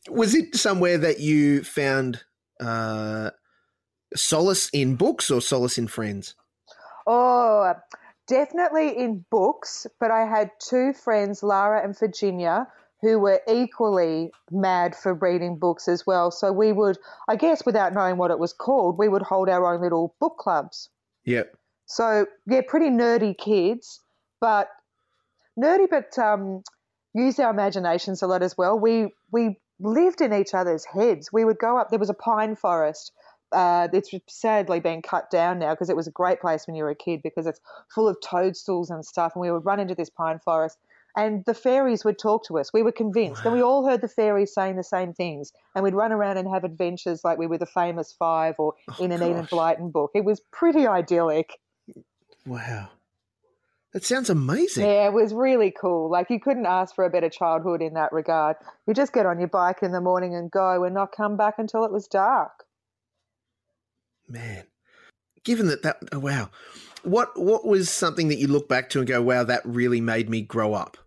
Was 0.10 0.36
it 0.36 0.56
somewhere 0.56 0.98
that 0.98 1.20
you 1.20 1.63
found 1.63 2.22
uh, 2.60 3.32
solace 4.15 4.70
in 4.70 4.96
books 4.96 5.30
or 5.32 5.41
solace 5.41 5.78
in 5.78 5.88
friends? 5.88 6.36
Oh, 7.06 7.74
definitely 8.28 8.98
in 8.98 9.26
books, 9.30 9.88
but 10.00 10.12
I 10.12 10.26
had 10.26 10.52
two 10.60 10.93
friends, 10.93 11.41
Lara 11.43 11.84
and 11.84 11.98
Virginia, 11.98 12.67
who 13.02 13.20
were 13.20 13.41
equally 13.48 14.32
mad 14.52 14.96
for 14.96 15.13
reading 15.13 15.58
books 15.58 15.88
as 15.88 16.06
well. 16.06 16.32
So 16.32 16.52
we 16.52 16.74
would, 16.74 16.98
I 17.28 17.36
guess, 17.36 17.65
without 17.65 17.93
knowing 17.93 18.17
what 18.17 18.32
it 18.32 18.39
was 18.39 18.54
called, 18.54 18.98
we 18.98 19.08
would 19.08 19.22
hold 19.22 19.50
our 19.50 19.74
own 19.74 19.82
little 19.82 20.15
book 20.20 20.38
clubs. 20.38 20.89
Yep. 21.26 21.56
So 21.86 22.26
yeah, 22.48 22.62
pretty 22.67 22.89
nerdy 22.89 23.38
kids, 23.38 24.02
but 24.41 24.70
nerdy, 25.58 25.88
but 25.89 26.17
um, 26.20 26.63
use 27.13 27.39
our 27.39 27.52
imaginations 27.52 28.22
a 28.22 28.28
lot 28.28 28.43
as 28.43 28.58
well. 28.58 28.78
We 28.78 29.13
we 29.32 29.60
lived 29.80 30.22
in 30.22 30.34
each 30.34 30.54
other's 30.54 30.86
heads. 30.86 31.32
We 31.32 31.46
would 31.46 31.60
go 31.60 31.78
up. 31.78 31.90
There 31.90 32.00
was 32.00 32.10
a 32.10 32.16
pine 32.16 32.56
forest. 32.56 33.12
Uh, 33.52 33.88
it's 33.94 34.12
sadly 34.28 34.80
been 34.80 35.02
cut 35.02 35.30
down 35.32 35.60
now 35.60 35.74
because 35.74 35.90
it 35.90 35.96
was 35.96 36.08
a 36.08 36.12
great 36.12 36.42
place 36.42 36.68
when 36.68 36.76
you 36.76 36.84
were 36.84 36.90
a 36.90 36.96
kid 36.96 37.22
because 37.24 37.48
it's 37.48 37.62
full 37.94 38.08
of 38.08 38.18
toadstools 38.22 38.90
and 38.90 39.06
stuff. 39.06 39.34
And 39.36 39.42
we 39.42 39.52
would 39.52 39.66
run 39.66 39.80
into 39.80 39.96
this 39.96 40.10
pine 40.10 40.40
forest 40.40 40.78
and 41.18 41.44
the 41.46 41.54
fairies 41.56 42.06
would 42.06 42.20
talk 42.20 42.46
to 42.46 42.60
us. 42.60 42.72
We 42.72 42.84
were 42.84 42.92
convinced, 42.92 43.44
wow. 43.44 43.52
and 43.52 43.60
we 43.60 43.63
all 43.63 43.88
heard 43.88 44.02
the 44.02 44.08
fairies 44.08 44.54
saying 44.54 44.76
the 44.76 44.84
same 44.84 45.13
things. 45.13 45.52
And 45.76 45.84
we'd 45.84 45.96
run 45.96 46.12
around 46.12 46.38
and 46.38 46.48
have 46.48 46.63
adventures 46.63 47.22
like 47.24 47.40
we 47.40 47.48
were 47.48 47.58
the 47.58 47.66
famous 47.66 48.13
five 48.18 48.56
or 48.60 48.76
oh, 48.90 49.04
in 49.04 49.12
an 49.12 49.20
gosh. 49.20 49.30
Enid 49.30 49.50
Blyton 49.50 49.92
book. 49.92 50.12
It 50.13 50.24
was 50.24 50.40
pretty 50.52 50.86
idyllic. 50.86 51.58
Wow. 52.46 52.90
That 53.93 54.04
sounds 54.04 54.30
amazing. 54.30 54.86
Yeah, 54.86 55.08
it 55.08 55.13
was 55.13 55.34
really 55.34 55.71
cool. 55.71 56.10
Like 56.12 56.30
you 56.30 56.39
couldn't 56.39 56.65
ask 56.65 56.93
for 56.93 57.06
a 57.06 57.10
better 57.10 57.30
childhood 57.30 57.82
in 57.82 57.93
that 57.93 58.12
regard. 58.12 58.58
You 58.86 58.93
just 58.93 59.13
get 59.13 59.26
on 59.26 59.39
your 59.39 59.47
bike 59.47 59.82
in 59.82 59.91
the 59.91 60.02
morning 60.02 60.36
and 60.36 60.52
go 60.52 60.84
and 60.84 60.93
not 60.93 61.13
come 61.15 61.38
back 61.38 61.56
until 61.58 61.86
it 61.86 61.91
was 61.91 62.08
dark. 62.08 62.65
Man, 64.28 64.65
given 65.45 65.67
that 65.67 65.84
that 65.84 65.97
oh, 66.12 66.19
wow, 66.19 66.50
what 67.04 67.39
what 67.39 67.65
was 67.65 67.89
something 67.89 68.28
that 68.28 68.39
you 68.39 68.47
look 68.47 68.67
back 68.67 68.89
to 68.89 69.00
and 69.00 69.08
go, 69.08 69.21
wow, 69.21 69.45
that 69.45 69.62
really 69.65 70.02
made 70.02 70.30
me 70.30 70.41
grow 70.41 70.73
up? 70.73 70.97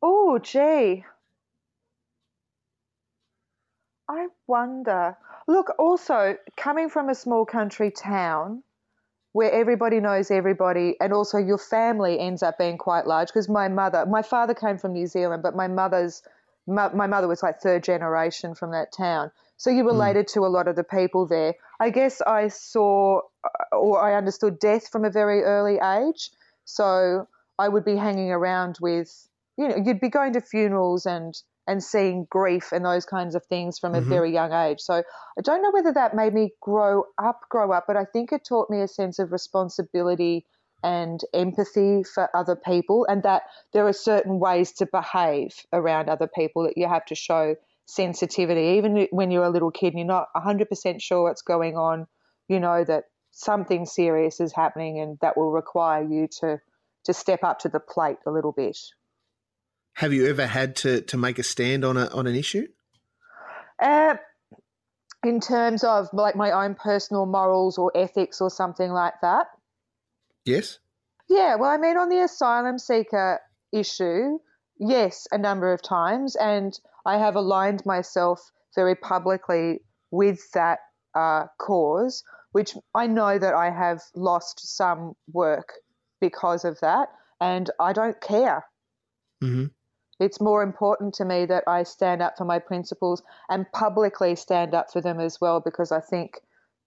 Oh, 0.00 0.38
gee. 0.38 1.04
I 4.08 4.26
wonder. 4.46 5.16
Look, 5.46 5.72
also 5.78 6.36
coming 6.56 6.88
from 6.88 7.08
a 7.08 7.14
small 7.14 7.44
country 7.44 7.90
town 7.90 8.62
where 9.32 9.50
everybody 9.52 10.00
knows 10.00 10.30
everybody, 10.30 10.96
and 11.00 11.12
also 11.12 11.38
your 11.38 11.58
family 11.58 12.18
ends 12.18 12.42
up 12.42 12.58
being 12.58 12.78
quite 12.78 13.06
large. 13.06 13.28
Because 13.28 13.48
my 13.48 13.68
mother, 13.68 14.06
my 14.06 14.22
father 14.22 14.54
came 14.54 14.78
from 14.78 14.92
New 14.92 15.06
Zealand, 15.06 15.42
but 15.42 15.54
my 15.54 15.68
mother's 15.68 16.22
my, 16.66 16.92
my 16.92 17.06
mother 17.06 17.28
was 17.28 17.42
like 17.42 17.60
third 17.60 17.82
generation 17.82 18.54
from 18.54 18.70
that 18.72 18.92
town. 18.92 19.30
So 19.56 19.70
you 19.70 19.84
related 19.84 20.26
mm. 20.26 20.32
to 20.34 20.40
a 20.40 20.48
lot 20.48 20.68
of 20.68 20.76
the 20.76 20.84
people 20.84 21.26
there. 21.26 21.54
I 21.80 21.90
guess 21.90 22.20
I 22.22 22.48
saw 22.48 23.20
uh, 23.44 23.76
or 23.76 24.00
I 24.00 24.16
understood 24.16 24.58
death 24.58 24.88
from 24.88 25.04
a 25.04 25.10
very 25.10 25.42
early 25.42 25.78
age. 25.78 26.30
So 26.64 27.26
I 27.58 27.68
would 27.68 27.84
be 27.84 27.96
hanging 27.96 28.30
around 28.30 28.78
with, 28.80 29.28
you 29.56 29.68
know, 29.68 29.76
you'd 29.76 30.00
be 30.00 30.08
going 30.08 30.32
to 30.34 30.40
funerals 30.40 31.06
and 31.06 31.34
and 31.70 31.82
seeing 31.82 32.26
grief 32.28 32.72
and 32.72 32.84
those 32.84 33.06
kinds 33.06 33.36
of 33.36 33.46
things 33.46 33.78
from 33.78 33.94
a 33.94 34.00
mm-hmm. 34.00 34.10
very 34.10 34.32
young 34.32 34.52
age. 34.52 34.80
So 34.80 34.94
I 34.94 35.40
don't 35.40 35.62
know 35.62 35.70
whether 35.70 35.92
that 35.92 36.16
made 36.16 36.34
me 36.34 36.50
grow 36.60 37.04
up, 37.16 37.42
grow 37.48 37.70
up, 37.70 37.84
but 37.86 37.96
I 37.96 38.04
think 38.04 38.32
it 38.32 38.44
taught 38.44 38.70
me 38.70 38.80
a 38.80 38.88
sense 38.88 39.20
of 39.20 39.30
responsibility 39.30 40.46
and 40.82 41.20
empathy 41.32 42.02
for 42.02 42.28
other 42.34 42.56
people, 42.56 43.06
and 43.08 43.22
that 43.22 43.42
there 43.72 43.86
are 43.86 43.92
certain 43.92 44.40
ways 44.40 44.72
to 44.72 44.86
behave 44.86 45.54
around 45.72 46.08
other 46.08 46.26
people 46.26 46.64
that 46.64 46.76
you 46.76 46.88
have 46.88 47.04
to 47.04 47.14
show 47.14 47.54
sensitivity. 47.86 48.78
Even 48.78 49.06
when 49.12 49.30
you're 49.30 49.44
a 49.44 49.50
little 49.50 49.70
kid 49.70 49.92
and 49.92 49.98
you're 49.98 50.06
not 50.06 50.28
100% 50.34 51.00
sure 51.00 51.22
what's 51.22 51.42
going 51.42 51.76
on, 51.76 52.06
you 52.48 52.58
know 52.58 52.82
that 52.82 53.04
something 53.30 53.86
serious 53.86 54.40
is 54.40 54.52
happening 54.52 54.98
and 54.98 55.18
that 55.20 55.36
will 55.36 55.52
require 55.52 56.02
you 56.02 56.26
to, 56.40 56.58
to 57.04 57.12
step 57.12 57.44
up 57.44 57.60
to 57.60 57.68
the 57.68 57.78
plate 57.78 58.18
a 58.26 58.30
little 58.30 58.52
bit. 58.52 58.76
Have 59.94 60.12
you 60.12 60.26
ever 60.28 60.46
had 60.46 60.76
to, 60.76 61.02
to 61.02 61.16
make 61.16 61.38
a 61.38 61.42
stand 61.42 61.84
on 61.84 61.96
a 61.96 62.06
on 62.06 62.26
an 62.26 62.34
issue? 62.34 62.66
Uh, 63.78 64.16
in 65.24 65.40
terms 65.40 65.84
of 65.84 66.08
like 66.12 66.36
my 66.36 66.50
own 66.50 66.74
personal 66.74 67.26
morals 67.26 67.78
or 67.78 67.92
ethics 67.94 68.40
or 68.40 68.50
something 68.50 68.90
like 68.90 69.14
that. 69.22 69.46
Yes. 70.44 70.78
Yeah, 71.28 71.56
well, 71.56 71.70
I 71.70 71.76
mean, 71.76 71.96
on 71.96 72.08
the 72.08 72.22
asylum 72.22 72.78
seeker 72.78 73.40
issue, 73.72 74.38
yes, 74.78 75.26
a 75.30 75.38
number 75.38 75.72
of 75.72 75.82
times, 75.82 76.34
and 76.36 76.78
I 77.06 77.18
have 77.18 77.36
aligned 77.36 77.84
myself 77.86 78.40
very 78.74 78.94
publicly 78.94 79.80
with 80.10 80.40
that 80.52 80.80
uh, 81.14 81.46
cause, 81.58 82.24
which 82.52 82.74
I 82.94 83.06
know 83.06 83.38
that 83.38 83.54
I 83.54 83.70
have 83.70 84.00
lost 84.14 84.76
some 84.76 85.14
work 85.32 85.72
because 86.20 86.64
of 86.64 86.80
that, 86.80 87.08
and 87.40 87.70
I 87.78 87.92
don't 87.92 88.20
care. 88.20 88.64
Mm-hmm. 89.42 89.66
It's 90.20 90.40
more 90.40 90.62
important 90.62 91.14
to 91.14 91.24
me 91.24 91.46
that 91.46 91.64
I 91.66 91.82
stand 91.82 92.20
up 92.20 92.36
for 92.36 92.44
my 92.44 92.58
principles 92.58 93.22
and 93.48 93.70
publicly 93.72 94.36
stand 94.36 94.74
up 94.74 94.92
for 94.92 95.00
them 95.00 95.18
as 95.18 95.40
well 95.40 95.60
because 95.60 95.90
I 95.90 96.00
think 96.00 96.40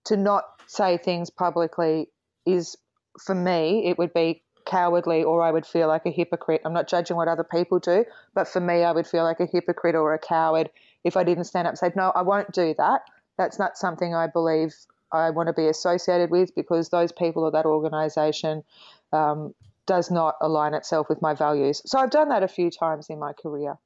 to 0.06 0.16
not 0.16 0.46
say 0.68 0.98
things 0.98 1.30
publicly 1.30 2.10
is, 2.46 2.78
for 3.20 3.34
me, 3.34 3.88
it 3.88 3.98
would 3.98 4.14
be 4.14 4.44
cowardly 4.66 5.24
or 5.24 5.42
I 5.42 5.52
would 5.52 5.66
feel 5.66 5.88
like 5.88 6.06
a 6.06 6.12
hypocrite. 6.12 6.62
I'm 6.64 6.74
not 6.74 6.88
judging 6.88 7.18
what 7.18 7.28
other 7.28 7.44
people 7.44 7.80
do, 7.80 8.06
but 8.34 8.48
for 8.48 8.60
me, 8.60 8.84
I 8.84 8.92
would 8.92 9.08
feel 9.08 9.24
like 9.24 9.40
a 9.40 9.46
hypocrite 9.46 9.96
or 9.96 10.14
a 10.14 10.20
coward 10.20 10.70
if 11.04 11.18
I 11.18 11.24
didn't 11.24 11.46
stand 11.46 11.68
up 11.68 11.72
and 11.72 11.80
say, 11.80 11.92
no, 11.96 12.12
I 12.16 12.22
won't 12.22 12.52
do 12.52 12.74
that. 12.78 13.02
That's 13.38 13.60
not 13.60 13.78
something 13.78 14.14
I 14.14 14.28
believe 14.28 14.74
I 15.12 15.32
want 15.32 15.48
to 15.48 15.54
be 15.54 15.68
associated 15.68 16.32
with 16.32 16.56
because 16.56 16.90
those 16.90 17.12
people 17.12 17.44
or 17.44 17.52
that 17.52 17.66
organization 17.66 18.64
um, 19.12 19.54
does 19.86 20.12
not 20.12 20.36
align 20.42 20.74
itself 20.74 21.08
with 21.10 21.22
my 21.22 21.34
values. 21.34 21.82
So 21.86 22.00
I've 22.00 22.12
done 22.12 22.30
that 22.30 22.44
a 22.44 22.48
few 22.48 22.72
times 22.72 23.08
in 23.10 23.20
my 23.20 23.34
career. 23.34 23.78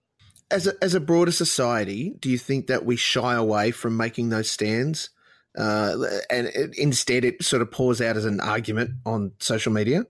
As 0.50 0.68
a, 0.68 0.74
as 0.82 0.94
a 0.94 1.00
broader 1.00 1.32
society, 1.32 2.16
do 2.20 2.30
you 2.30 2.38
think 2.38 2.68
that 2.68 2.86
we 2.86 2.96
shy 2.96 3.36
away 3.36 3.72
from 3.72 3.98
making 3.98 4.30
those 4.30 4.50
stands? 4.50 5.10
Uh, 5.58 5.98
and 6.30 6.48
it, 6.48 6.78
instead, 6.78 7.26
it 7.26 7.44
sort 7.44 7.62
of 7.62 7.72
pours 7.72 8.00
out 8.00 8.16
as 8.16 8.26
an 8.26 8.40
argument 8.40 8.92
on 9.06 9.32
social 9.40 9.74
media? 9.74 10.06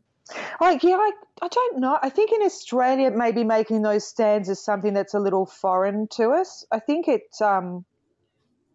Like, 0.59 0.83
yeah, 0.83 0.97
I, 0.97 1.11
I 1.41 1.47
don't 1.47 1.79
know. 1.79 1.97
I 2.01 2.09
think 2.09 2.31
in 2.33 2.41
Australia, 2.43 3.11
maybe 3.11 3.43
making 3.43 3.81
those 3.81 4.05
stands 4.05 4.49
is 4.49 4.63
something 4.63 4.93
that's 4.93 5.13
a 5.13 5.19
little 5.19 5.45
foreign 5.45 6.07
to 6.11 6.31
us. 6.31 6.65
I 6.71 6.79
think 6.79 7.07
it, 7.07 7.35
um, 7.41 7.85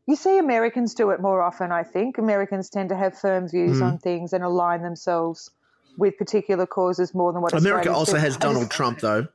you 0.06 0.16
see 0.16 0.38
Americans 0.38 0.94
do 0.94 1.10
it 1.10 1.20
more 1.20 1.42
often, 1.42 1.70
I 1.70 1.82
think. 1.82 2.18
Americans 2.18 2.70
tend 2.70 2.88
to 2.88 2.96
have 2.96 3.18
firm 3.18 3.48
views 3.48 3.80
mm. 3.80 3.84
on 3.84 3.98
things 3.98 4.32
and 4.32 4.42
align 4.42 4.82
themselves 4.82 5.50
with 5.96 6.16
particular 6.18 6.66
causes 6.66 7.14
more 7.14 7.32
than 7.32 7.42
what 7.42 7.52
America 7.52 7.90
Australians 7.90 7.98
also 7.98 8.16
has 8.18 8.36
Donald 8.36 8.70
Trump, 8.76 9.00
though. 9.00 9.28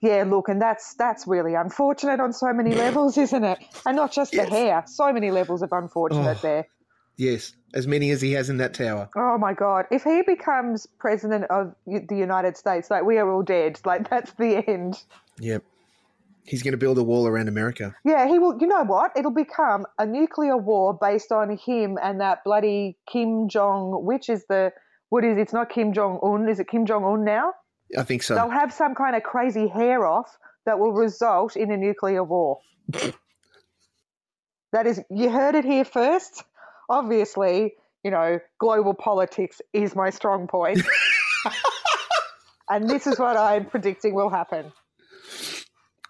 Yeah, 0.00 0.24
look, 0.26 0.48
and 0.48 0.60
that's 0.60 0.94
that's 0.94 1.26
really 1.26 1.54
unfortunate 1.54 2.20
on 2.20 2.32
so 2.34 2.52
many 2.52 2.74
levels, 2.74 3.16
isn't 3.16 3.42
it? 3.42 3.58
And 3.86 3.96
not 3.96 4.12
just 4.12 4.34
yes. 4.34 4.50
the 4.50 4.54
hair, 4.54 4.84
so 4.86 5.12
many 5.12 5.30
levels 5.30 5.62
of 5.62 5.72
unfortunate 5.72 6.38
oh, 6.38 6.40
there. 6.42 6.68
Yes, 7.16 7.54
as 7.72 7.86
many 7.86 8.10
as 8.10 8.20
he 8.20 8.32
has 8.32 8.50
in 8.50 8.58
that 8.58 8.74
tower. 8.74 9.08
Oh 9.16 9.38
my 9.38 9.54
God! 9.54 9.86
If 9.90 10.04
he 10.04 10.20
becomes 10.22 10.86
president 10.98 11.44
of 11.44 11.74
the 11.86 12.16
United 12.16 12.56
States, 12.58 12.90
like 12.90 13.04
we 13.04 13.16
are 13.16 13.30
all 13.30 13.42
dead. 13.42 13.80
Like 13.84 14.10
that's 14.10 14.32
the 14.34 14.62
end. 14.68 15.02
Yep. 15.38 15.64
He's 16.46 16.62
going 16.62 16.72
to 16.72 16.78
build 16.78 16.98
a 16.98 17.02
wall 17.02 17.26
around 17.26 17.48
America. 17.48 17.94
Yeah, 18.04 18.28
he 18.28 18.38
will. 18.38 18.58
You 18.60 18.66
know 18.66 18.84
what? 18.84 19.12
It'll 19.16 19.30
become 19.30 19.86
a 19.98 20.04
nuclear 20.04 20.58
war 20.58 20.92
based 20.92 21.32
on 21.32 21.56
him 21.56 21.98
and 22.02 22.20
that 22.20 22.44
bloody 22.44 22.98
Kim 23.10 23.48
Jong, 23.48 24.04
which 24.04 24.28
is 24.28 24.44
the 24.50 24.72
what 25.14 25.22
is 25.22 25.38
it? 25.38 25.42
It's 25.42 25.52
not 25.52 25.70
Kim 25.70 25.92
Jong 25.92 26.18
Un. 26.24 26.48
Is 26.48 26.58
it 26.58 26.66
Kim 26.66 26.86
Jong 26.86 27.04
Un 27.04 27.24
now? 27.24 27.52
I 27.96 28.02
think 28.02 28.24
so. 28.24 28.34
They'll 28.34 28.50
have 28.50 28.72
some 28.72 28.96
kind 28.96 29.14
of 29.14 29.22
crazy 29.22 29.68
hair 29.68 30.04
off 30.04 30.36
that 30.66 30.80
will 30.80 30.90
result 30.90 31.54
in 31.54 31.70
a 31.70 31.76
nuclear 31.76 32.24
war. 32.24 32.58
that 34.72 34.88
is, 34.88 35.00
you 35.10 35.30
heard 35.30 35.54
it 35.54 35.64
here 35.64 35.84
first. 35.84 36.42
Obviously, 36.90 37.74
you 38.02 38.10
know, 38.10 38.40
global 38.58 38.92
politics 38.92 39.62
is 39.72 39.94
my 39.94 40.10
strong 40.10 40.48
point. 40.48 40.82
and 42.68 42.90
this 42.90 43.06
is 43.06 43.16
what 43.16 43.36
I'm 43.36 43.66
predicting 43.66 44.14
will 44.14 44.30
happen. 44.30 44.72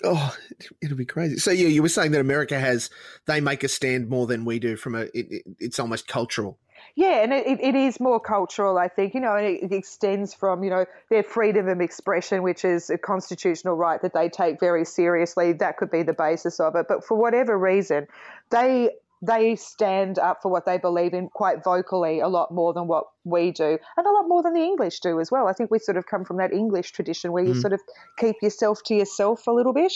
Oh, 0.02 0.34
it'll 0.82 0.96
be 0.96 1.04
crazy. 1.04 1.36
So 1.36 1.50
yeah, 1.50 1.68
you 1.68 1.82
were 1.82 1.90
saying 1.90 2.12
that 2.12 2.22
America 2.22 2.58
has 2.58 2.88
they 3.26 3.42
make 3.42 3.64
a 3.64 3.68
stand 3.68 4.08
more 4.08 4.26
than 4.26 4.46
we 4.46 4.58
do 4.58 4.76
from 4.76 4.94
a. 4.94 5.02
It, 5.12 5.26
it, 5.30 5.42
it's 5.58 5.78
almost 5.78 6.08
cultural. 6.08 6.58
Yeah, 6.96 7.22
and 7.22 7.32
it, 7.32 7.60
it 7.60 7.74
is 7.74 7.98
more 7.98 8.20
cultural, 8.20 8.78
I 8.78 8.88
think, 8.88 9.14
you 9.14 9.20
know, 9.20 9.34
and 9.36 9.46
it, 9.46 9.72
extends 9.72 10.32
from, 10.32 10.62
you 10.62 10.70
know, 10.70 10.86
their 11.10 11.22
freedom 11.22 11.68
of 11.68 11.80
expression, 11.80 12.42
which 12.42 12.64
is 12.64 12.90
a 12.90 12.98
constitutional 12.98 13.74
right 13.74 14.00
that 14.02 14.14
they 14.14 14.28
take 14.28 14.60
very 14.60 14.84
seriously. 14.84 15.52
That 15.52 15.76
could 15.76 15.90
be 15.90 16.02
the 16.02 16.12
basis 16.12 16.60
of 16.60 16.76
it. 16.76 16.86
But 16.88 17.04
for 17.04 17.16
whatever 17.16 17.58
reason, 17.58 18.06
they 18.50 18.90
they 19.22 19.56
stand 19.56 20.18
up 20.18 20.42
for 20.42 20.50
what 20.50 20.66
they 20.66 20.76
believe 20.76 21.14
in 21.14 21.28
quite 21.28 21.64
vocally 21.64 22.20
a 22.20 22.28
lot 22.28 22.52
more 22.52 22.74
than 22.74 22.86
what 22.86 23.06
we 23.24 23.50
do 23.50 23.78
and 23.96 24.06
a 24.06 24.10
lot 24.10 24.28
more 24.28 24.42
than 24.42 24.52
the 24.52 24.60
english 24.62 25.00
do 25.00 25.18
as 25.18 25.30
well 25.30 25.46
i 25.46 25.52
think 25.52 25.70
we 25.70 25.78
sort 25.78 25.96
of 25.96 26.04
come 26.04 26.24
from 26.24 26.36
that 26.36 26.52
english 26.52 26.90
tradition 26.90 27.32
where 27.32 27.44
you 27.44 27.54
mm. 27.54 27.60
sort 27.60 27.72
of 27.72 27.80
keep 28.18 28.36
yourself 28.42 28.82
to 28.82 28.94
yourself 28.94 29.46
a 29.46 29.50
little 29.50 29.72
bit 29.72 29.92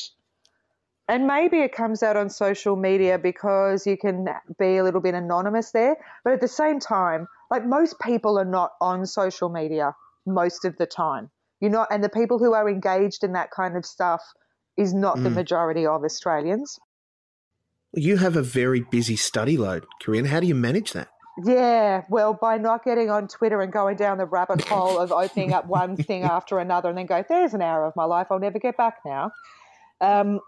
and 1.09 1.27
maybe 1.27 1.61
it 1.61 1.73
comes 1.73 2.03
out 2.03 2.16
on 2.16 2.29
social 2.29 2.77
media 2.77 3.18
because 3.18 3.87
you 3.87 3.97
can 3.97 4.29
be 4.59 4.77
a 4.77 4.85
little 4.85 5.01
bit 5.01 5.14
anonymous 5.14 5.73
there. 5.73 5.97
But 6.23 6.35
at 6.35 6.40
the 6.40 6.49
same 6.49 6.79
time, 6.79 7.27
like 7.51 7.64
most 7.64 7.99
people 8.01 8.38
are 8.38 8.44
not 8.44 8.73
on 8.81 9.07
social 9.07 9.49
media 9.49 9.94
most 10.27 10.66
of 10.66 10.77
the 10.77 10.87
time. 10.87 11.31
You're 11.61 11.71
not, 11.71 11.88
and 11.90 12.05
the 12.05 12.11
people 12.11 12.38
who 12.38 12.53
are 12.53 12.68
engaged 12.68 13.25
in 13.25 13.33
that 13.33 13.51
kind 13.51 13.77
of 13.77 13.87
stuff 13.87 14.23
is 14.77 14.92
not 14.92 15.16
mm. 15.16 15.25
the 15.25 15.31
majority 15.31 15.87
of 15.87 16.05
Australians. 16.05 16.79
You 17.94 18.18
have 18.18 18.37
a 18.37 18.42
very 18.42 18.81
busy 18.81 19.16
study 19.16 19.57
load, 19.57 19.87
Corinne. 20.03 20.27
How 20.27 20.40
do 20.40 20.47
you 20.47 20.55
manage 20.55 20.92
that? 20.92 21.09
Yeah, 21.42 22.03
well, 22.11 22.35
by 22.35 22.59
not 22.59 22.85
getting 22.85 23.11
on 23.11 23.29
Twitter 23.29 23.62
and 23.62 23.73
going 23.73 23.97
down 23.97 24.18
the 24.18 24.27
rabbit 24.27 24.62
hole 24.68 24.99
of 24.99 25.11
opening 25.11 25.55
up 25.55 25.66
one 25.66 25.97
thing 25.97 26.25
after 26.25 26.59
another 26.59 26.90
and 26.90 26.99
then 26.99 27.07
go, 27.07 27.25
there's 27.27 27.55
an 27.55 27.62
hour 27.62 27.87
of 27.87 27.97
my 27.97 28.05
life 28.05 28.27
I'll 28.31 28.38
never 28.38 28.59
get 28.59 28.77
back 28.77 28.99
now. 29.07 29.33
Um, 30.01 30.40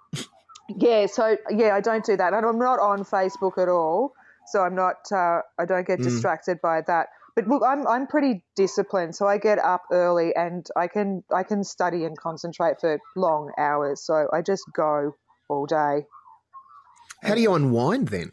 yeah, 0.78 1.06
so 1.06 1.36
yeah, 1.50 1.74
I 1.74 1.80
don't 1.80 2.04
do 2.04 2.16
that, 2.16 2.32
and 2.32 2.44
I'm 2.46 2.58
not 2.58 2.78
on 2.80 3.04
Facebook 3.04 3.58
at 3.58 3.68
all. 3.68 4.14
So 4.46 4.62
I'm 4.62 4.74
not. 4.74 4.96
Uh, 5.12 5.42
I 5.58 5.64
don't 5.66 5.86
get 5.86 6.00
mm. 6.00 6.04
distracted 6.04 6.60
by 6.60 6.82
that. 6.82 7.08
But 7.36 7.46
look, 7.46 7.62
I'm 7.64 7.86
I'm 7.86 8.06
pretty 8.06 8.42
disciplined, 8.56 9.14
so 9.14 9.26
I 9.26 9.38
get 9.38 9.58
up 9.58 9.82
early 9.92 10.34
and 10.34 10.66
I 10.76 10.88
can 10.88 11.22
I 11.34 11.42
can 11.42 11.62
study 11.64 12.04
and 12.04 12.16
concentrate 12.18 12.80
for 12.80 12.98
long 13.16 13.52
hours. 13.56 14.02
So 14.02 14.28
I 14.32 14.42
just 14.42 14.64
go 14.72 15.14
all 15.48 15.66
day. 15.66 16.06
How 17.22 17.34
do 17.34 17.40
you 17.40 17.54
unwind 17.54 18.08
then? 18.08 18.32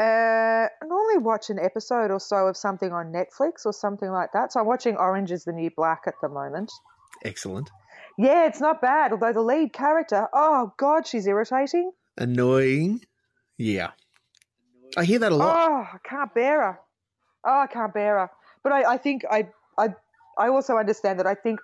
Uh, 0.00 0.66
I 0.66 0.86
normally 0.86 1.18
watch 1.18 1.50
an 1.50 1.58
episode 1.58 2.10
or 2.10 2.20
so 2.20 2.48
of 2.48 2.56
something 2.56 2.92
on 2.92 3.12
Netflix 3.12 3.64
or 3.64 3.72
something 3.72 4.10
like 4.10 4.32
that. 4.32 4.52
So 4.52 4.60
I'm 4.60 4.66
watching 4.66 4.96
Orange 4.96 5.30
is 5.30 5.44
the 5.44 5.52
New 5.52 5.70
Black 5.70 6.02
at 6.06 6.14
the 6.20 6.28
moment. 6.28 6.72
Excellent. 7.24 7.70
Yeah, 8.16 8.46
it's 8.46 8.60
not 8.60 8.80
bad. 8.80 9.12
Although 9.12 9.32
the 9.32 9.42
lead 9.42 9.72
character, 9.72 10.28
oh 10.32 10.72
god, 10.76 11.06
she's 11.06 11.26
irritating. 11.26 11.90
Annoying. 12.16 13.00
Yeah. 13.58 13.90
I 14.96 15.04
hear 15.04 15.18
that 15.18 15.32
a 15.32 15.34
lot. 15.34 15.68
Oh, 15.68 15.86
I 15.94 15.98
can't 16.08 16.32
bear 16.34 16.62
her. 16.62 16.80
Oh, 17.44 17.60
I 17.60 17.66
can't 17.66 17.92
bear 17.92 18.18
her. 18.20 18.30
But 18.62 18.72
I, 18.72 18.94
I 18.94 18.96
think 18.96 19.22
I, 19.30 19.48
I, 19.76 19.88
I 20.38 20.48
also 20.48 20.76
understand 20.76 21.18
that 21.18 21.26
I 21.26 21.34
think 21.34 21.60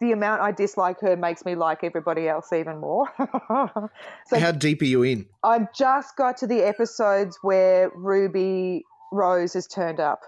the 0.00 0.12
amount 0.12 0.42
I 0.42 0.52
dislike 0.52 1.00
her 1.00 1.16
makes 1.16 1.44
me 1.44 1.56
like 1.56 1.82
everybody 1.82 2.28
else 2.28 2.52
even 2.52 2.78
more. 2.78 3.08
so 4.28 4.38
How 4.38 4.52
deep 4.52 4.80
are 4.82 4.86
you 4.86 5.02
in? 5.02 5.26
I've 5.42 5.72
just 5.74 6.16
got 6.16 6.36
to 6.38 6.46
the 6.46 6.66
episodes 6.66 7.38
where 7.42 7.90
Ruby 7.94 8.84
Rose 9.12 9.54
has 9.54 9.66
turned 9.66 9.98
up. 9.98 10.20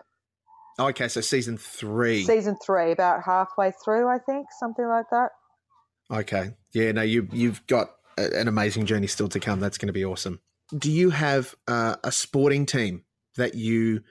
Okay, 0.78 1.08
so 1.08 1.20
season 1.20 1.56
three. 1.56 2.24
Season 2.24 2.56
three, 2.64 2.90
about 2.90 3.22
halfway 3.24 3.72
through, 3.84 4.08
I 4.08 4.18
think, 4.18 4.46
something 4.58 4.86
like 4.86 5.06
that. 5.10 5.30
Okay. 6.10 6.54
Yeah, 6.72 6.92
no, 6.92 7.02
you 7.02 7.28
you've 7.32 7.66
got 7.66 7.90
a, 8.18 8.38
an 8.38 8.48
amazing 8.48 8.86
journey 8.86 9.06
still 9.06 9.28
to 9.28 9.40
come. 9.40 9.60
That's 9.60 9.78
going 9.78 9.88
to 9.88 9.92
be 9.92 10.04
awesome. 10.04 10.40
Do 10.76 10.90
you 10.90 11.10
have 11.10 11.54
uh, 11.66 11.96
a 12.04 12.12
sporting 12.12 12.66
team 12.66 13.04
that 13.36 13.54
you 13.54 14.02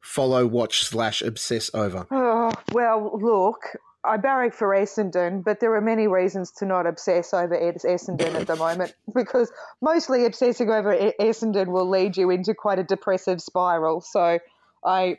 follow, 0.00 0.46
watch, 0.46 0.84
slash 0.84 1.22
obsess 1.22 1.70
over? 1.72 2.06
Oh, 2.10 2.52
well, 2.72 3.18
look, 3.20 3.60
I 4.04 4.18
barrack 4.18 4.54
for 4.54 4.68
Essendon, 4.68 5.42
but 5.42 5.60
there 5.60 5.74
are 5.74 5.80
many 5.80 6.06
reasons 6.06 6.52
to 6.58 6.66
not 6.66 6.86
obsess 6.86 7.34
over 7.34 7.56
Essendon 7.56 8.34
at 8.34 8.46
the 8.46 8.56
moment 8.66 8.94
because 9.14 9.50
mostly 9.80 10.26
obsessing 10.26 10.70
over 10.70 10.96
Essendon 11.20 11.68
will 11.68 11.88
lead 11.88 12.16
you 12.16 12.30
into 12.30 12.54
quite 12.54 12.78
a 12.78 12.84
depressive 12.84 13.40
spiral. 13.40 14.00
So 14.00 14.38
I. 14.84 15.18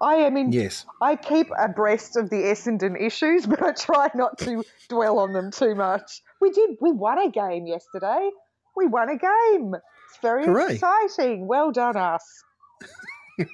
I 0.00 0.16
am 0.16 0.36
in. 0.36 0.52
Yes. 0.52 0.86
I 1.00 1.16
keep 1.16 1.48
abreast 1.58 2.16
of 2.16 2.30
the 2.30 2.36
Essendon 2.36 3.00
issues, 3.00 3.46
but 3.46 3.62
I 3.62 3.72
try 3.72 4.08
not 4.14 4.38
to 4.38 4.64
dwell 4.88 5.18
on 5.18 5.32
them 5.32 5.50
too 5.50 5.74
much. 5.74 6.22
We 6.40 6.50
did. 6.50 6.76
We 6.80 6.92
won 6.92 7.18
a 7.18 7.30
game 7.30 7.66
yesterday. 7.66 8.30
We 8.76 8.86
won 8.86 9.08
a 9.08 9.16
game. 9.16 9.74
It's 9.74 10.18
very 10.20 10.46
Hooray. 10.46 10.74
exciting. 10.74 11.46
Well 11.46 11.70
done, 11.70 11.96
us. 11.96 12.44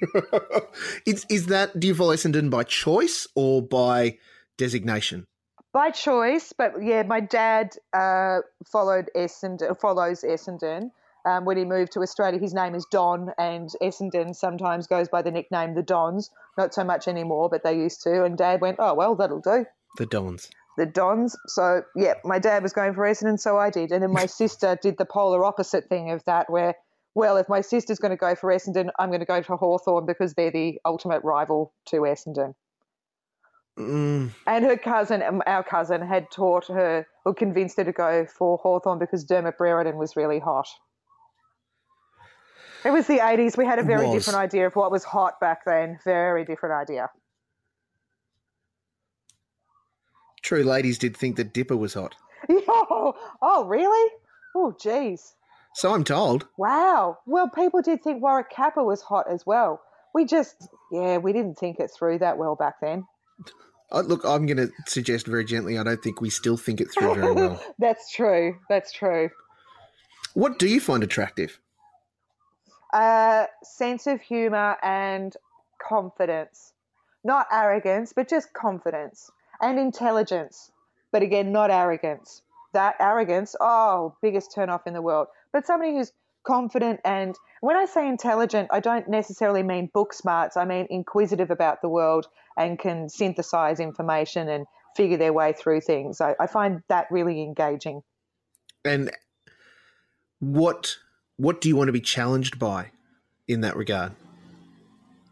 is, 1.05 1.25
is 1.29 1.47
that, 1.47 1.79
do 1.79 1.87
you 1.87 1.95
follow 1.95 2.13
Essendon 2.13 2.49
by 2.49 2.63
choice 2.63 3.27
or 3.35 3.61
by 3.61 4.17
designation? 4.57 5.27
by 5.73 5.89
choice, 5.91 6.53
but 6.53 6.73
yeah, 6.81 7.03
my 7.03 7.19
dad 7.19 7.75
uh, 7.93 8.39
followed 8.65 9.09
Essendon, 9.15 9.79
follows 9.79 10.23
Essendon. 10.23 10.91
Um, 11.25 11.45
when 11.45 11.57
he 11.57 11.65
moved 11.65 11.91
to 11.93 12.01
Australia, 12.01 12.39
his 12.39 12.53
name 12.53 12.75
is 12.75 12.85
Don, 12.91 13.31
and 13.37 13.69
Essendon 13.81 14.35
sometimes 14.35 14.87
goes 14.87 15.07
by 15.07 15.21
the 15.21 15.31
nickname 15.31 15.75
the 15.75 15.83
Dons. 15.83 16.29
Not 16.57 16.73
so 16.73 16.83
much 16.83 17.07
anymore, 17.07 17.49
but 17.49 17.63
they 17.63 17.77
used 17.77 18.01
to. 18.03 18.23
And 18.23 18.37
Dad 18.37 18.61
went, 18.61 18.77
"Oh 18.79 18.93
well, 18.93 19.15
that'll 19.15 19.41
do." 19.41 19.65
The 19.97 20.05
Dons. 20.05 20.49
The 20.77 20.85
Dons. 20.85 21.35
So 21.47 21.83
yeah, 21.95 22.15
my 22.23 22.39
dad 22.39 22.63
was 22.63 22.73
going 22.73 22.93
for 22.93 23.03
Essendon, 23.05 23.39
so 23.39 23.57
I 23.57 23.69
did. 23.69 23.91
And 23.91 24.01
then 24.01 24.13
my 24.13 24.25
sister 24.41 24.77
did 24.81 24.97
the 24.97 25.05
polar 25.05 25.43
opposite 25.43 25.89
thing 25.89 26.11
of 26.11 26.23
that, 26.25 26.49
where 26.49 26.75
well, 27.13 27.37
if 27.37 27.49
my 27.49 27.61
sister's 27.61 27.99
going 27.99 28.11
to 28.11 28.17
go 28.17 28.35
for 28.35 28.51
Essendon, 28.51 28.89
I'm 28.97 29.09
going 29.09 29.19
to 29.19 29.25
go 29.25 29.43
for 29.43 29.57
Hawthorn 29.57 30.05
because 30.05 30.33
they're 30.33 30.51
the 30.51 30.79
ultimate 30.85 31.23
rival 31.23 31.73
to 31.87 31.97
Essendon. 31.97 32.53
Mm, 33.77 34.31
And 34.47 34.65
her 34.65 34.77
cousin, 34.77 35.21
um, 35.21 35.41
our 35.47 35.63
cousin, 35.63 36.01
had 36.01 36.29
taught 36.29 36.67
her 36.67 37.07
or 37.25 37.33
convinced 37.33 37.77
her 37.77 37.83
to 37.83 37.91
go 37.91 38.25
for 38.25 38.57
Hawthorn 38.57 38.99
because 38.99 39.23
Dermott 39.23 39.57
Brereton 39.57 39.97
was 39.97 40.15
really 40.15 40.39
hot. 40.39 40.67
It 42.83 42.91
was 42.91 43.07
the 43.07 43.19
80s. 43.19 43.57
We 43.57 43.65
had 43.65 43.79
a 43.79 43.83
very 43.83 44.09
different 44.11 44.39
idea 44.39 44.67
of 44.67 44.75
what 44.75 44.91
was 44.91 45.03
hot 45.03 45.39
back 45.39 45.65
then. 45.65 45.99
Very 46.03 46.45
different 46.45 46.75
idea. 46.75 47.09
true 50.51 50.63
ladies 50.63 50.97
did 50.97 51.15
think 51.15 51.37
that 51.37 51.53
Dipper 51.53 51.77
was 51.77 51.93
hot. 51.93 52.15
oh, 52.49 53.13
oh, 53.41 53.65
really? 53.65 54.11
Oh, 54.53 54.75
geez. 54.79 55.35
So 55.75 55.93
I'm 55.93 56.03
told. 56.03 56.45
Wow. 56.57 57.19
Well, 57.25 57.49
people 57.49 57.81
did 57.81 58.03
think 58.03 58.21
Warwick 58.21 58.49
Capper 58.49 58.83
was 58.83 59.01
hot 59.01 59.31
as 59.31 59.45
well. 59.45 59.81
We 60.13 60.25
just, 60.25 60.67
yeah, 60.91 61.19
we 61.19 61.31
didn't 61.31 61.57
think 61.57 61.79
it 61.79 61.89
through 61.97 62.19
that 62.19 62.37
well 62.37 62.55
back 62.55 62.81
then. 62.81 63.05
Uh, 63.93 64.01
look, 64.01 64.25
I'm 64.25 64.45
going 64.45 64.57
to 64.57 64.69
suggest 64.87 65.25
very 65.25 65.45
gently, 65.45 65.77
I 65.77 65.83
don't 65.83 66.03
think 66.03 66.19
we 66.19 66.29
still 66.29 66.57
think 66.57 66.81
it 66.81 66.89
through 66.91 67.15
very 67.15 67.31
well. 67.31 67.63
That's 67.79 68.11
true. 68.11 68.57
That's 68.67 68.91
true. 68.91 69.29
What 70.33 70.59
do 70.59 70.67
you 70.67 70.81
find 70.81 71.03
attractive? 71.03 71.59
Uh, 72.93 73.45
sense 73.63 74.07
of 74.07 74.21
humor 74.21 74.77
and 74.81 75.35
confidence. 75.81 76.73
Not 77.23 77.47
arrogance, 77.51 78.13
but 78.13 78.29
just 78.29 78.53
confidence 78.53 79.29
and 79.61 79.79
intelligence. 79.79 80.71
But 81.11 81.21
again, 81.21 81.51
not 81.51 81.71
arrogance. 81.71 82.41
That 82.73 82.95
arrogance, 82.99 83.55
oh, 83.59 84.15
biggest 84.21 84.53
turn 84.53 84.69
off 84.69 84.87
in 84.87 84.93
the 84.93 85.01
world. 85.01 85.27
But 85.51 85.67
somebody 85.67 85.93
who's 85.93 86.11
confident 86.43 86.99
and 87.05 87.35
when 87.61 87.75
I 87.75 87.85
say 87.85 88.07
intelligent, 88.07 88.69
I 88.71 88.79
don't 88.79 89.07
necessarily 89.07 89.61
mean 89.61 89.89
book 89.93 90.13
smarts. 90.13 90.57
I 90.57 90.65
mean 90.65 90.87
inquisitive 90.89 91.51
about 91.51 91.81
the 91.83 91.89
world 91.89 92.27
and 92.57 92.79
can 92.79 93.07
synthesize 93.07 93.79
information 93.79 94.49
and 94.49 94.65
figure 94.95 95.17
their 95.17 95.31
way 95.31 95.53
through 95.53 95.81
things. 95.81 96.19
I, 96.19 96.35
I 96.39 96.47
find 96.47 96.81
that 96.89 97.05
really 97.11 97.43
engaging. 97.43 98.01
And 98.83 99.11
what 100.39 100.97
what 101.41 101.59
do 101.59 101.69
you 101.69 101.75
want 101.75 101.87
to 101.87 101.91
be 101.91 102.01
challenged 102.01 102.59
by 102.59 102.91
in 103.47 103.61
that 103.61 103.75
regard? 103.75 104.11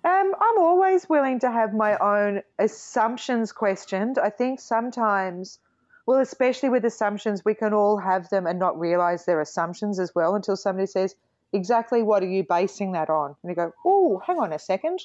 Um, 0.03 0.33
I'm 0.41 0.57
always 0.57 1.07
willing 1.07 1.39
to 1.41 1.51
have 1.51 1.73
my 1.73 1.97
own 1.97 2.41
assumptions 2.57 3.51
questioned. 3.51 4.17
I 4.17 4.31
think 4.31 4.59
sometimes, 4.59 5.59
well, 6.07 6.19
especially 6.19 6.69
with 6.69 6.83
assumptions, 6.83 7.45
we 7.45 7.53
can 7.53 7.73
all 7.73 7.97
have 7.97 8.27
them 8.29 8.47
and 8.47 8.57
not 8.57 8.79
realize 8.79 9.25
they're 9.25 9.39
assumptions 9.39 9.99
as 9.99 10.15
well 10.15 10.33
until 10.33 10.57
somebody 10.57 10.87
says, 10.87 11.15
exactly 11.53 12.01
what 12.01 12.23
are 12.23 12.27
you 12.27 12.43
basing 12.43 12.93
that 12.93 13.11
on? 13.11 13.35
And 13.43 13.49
you 13.51 13.55
go, 13.55 13.71
oh, 13.85 14.19
hang 14.25 14.39
on 14.39 14.51
a 14.51 14.57
second. 14.57 15.01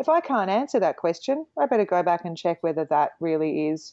If 0.00 0.08
I 0.08 0.20
can't 0.20 0.50
answer 0.50 0.80
that 0.80 0.96
question, 0.96 1.46
I 1.56 1.66
better 1.66 1.84
go 1.84 2.02
back 2.02 2.24
and 2.24 2.36
check 2.36 2.60
whether 2.62 2.86
that 2.86 3.12
really 3.20 3.68
is 3.68 3.92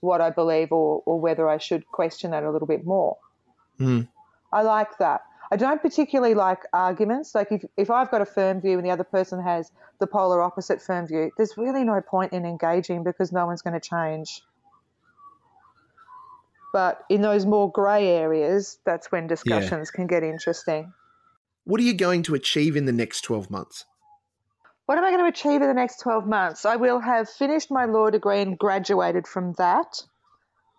what 0.00 0.20
I 0.20 0.30
believe 0.30 0.70
or, 0.70 1.02
or 1.04 1.18
whether 1.18 1.48
I 1.48 1.58
should 1.58 1.84
question 1.88 2.30
that 2.30 2.44
a 2.44 2.50
little 2.50 2.68
bit 2.68 2.86
more. 2.86 3.16
Hmm. 3.78 4.02
I 4.52 4.62
like 4.62 4.98
that. 4.98 5.22
I 5.50 5.56
don't 5.56 5.82
particularly 5.82 6.34
like 6.34 6.60
arguments. 6.72 7.34
Like 7.34 7.50
if, 7.50 7.64
if 7.76 7.90
I've 7.90 8.10
got 8.10 8.20
a 8.20 8.26
firm 8.26 8.60
view 8.60 8.78
and 8.78 8.86
the 8.86 8.90
other 8.90 9.04
person 9.04 9.42
has 9.42 9.72
the 9.98 10.06
polar 10.06 10.40
opposite 10.42 10.80
firm 10.80 11.08
view, 11.08 11.32
there's 11.36 11.56
really 11.56 11.82
no 11.82 12.00
point 12.00 12.32
in 12.32 12.44
engaging 12.44 13.02
because 13.02 13.32
no 13.32 13.46
one's 13.46 13.62
going 13.62 13.78
to 13.78 13.80
change. 13.80 14.42
But 16.72 17.04
in 17.08 17.20
those 17.20 17.44
more 17.46 17.70
grey 17.70 18.08
areas, 18.08 18.78
that's 18.84 19.10
when 19.10 19.26
discussions 19.26 19.90
can 19.90 20.06
get 20.06 20.22
interesting. 20.22 20.92
What 21.64 21.80
are 21.80 21.84
you 21.84 21.94
going 21.94 22.22
to 22.24 22.34
achieve 22.34 22.76
in 22.76 22.84
the 22.84 22.92
next 22.92 23.22
12 23.22 23.50
months? 23.50 23.84
What 24.86 24.98
am 24.98 25.04
I 25.04 25.10
going 25.10 25.22
to 25.22 25.28
achieve 25.28 25.62
in 25.62 25.68
the 25.68 25.74
next 25.74 26.00
12 26.00 26.26
months? 26.26 26.64
I 26.64 26.76
will 26.76 27.00
have 27.00 27.28
finished 27.28 27.70
my 27.70 27.86
law 27.86 28.10
degree 28.10 28.40
and 28.40 28.56
graduated 28.56 29.26
from 29.26 29.52
that. 29.54 30.02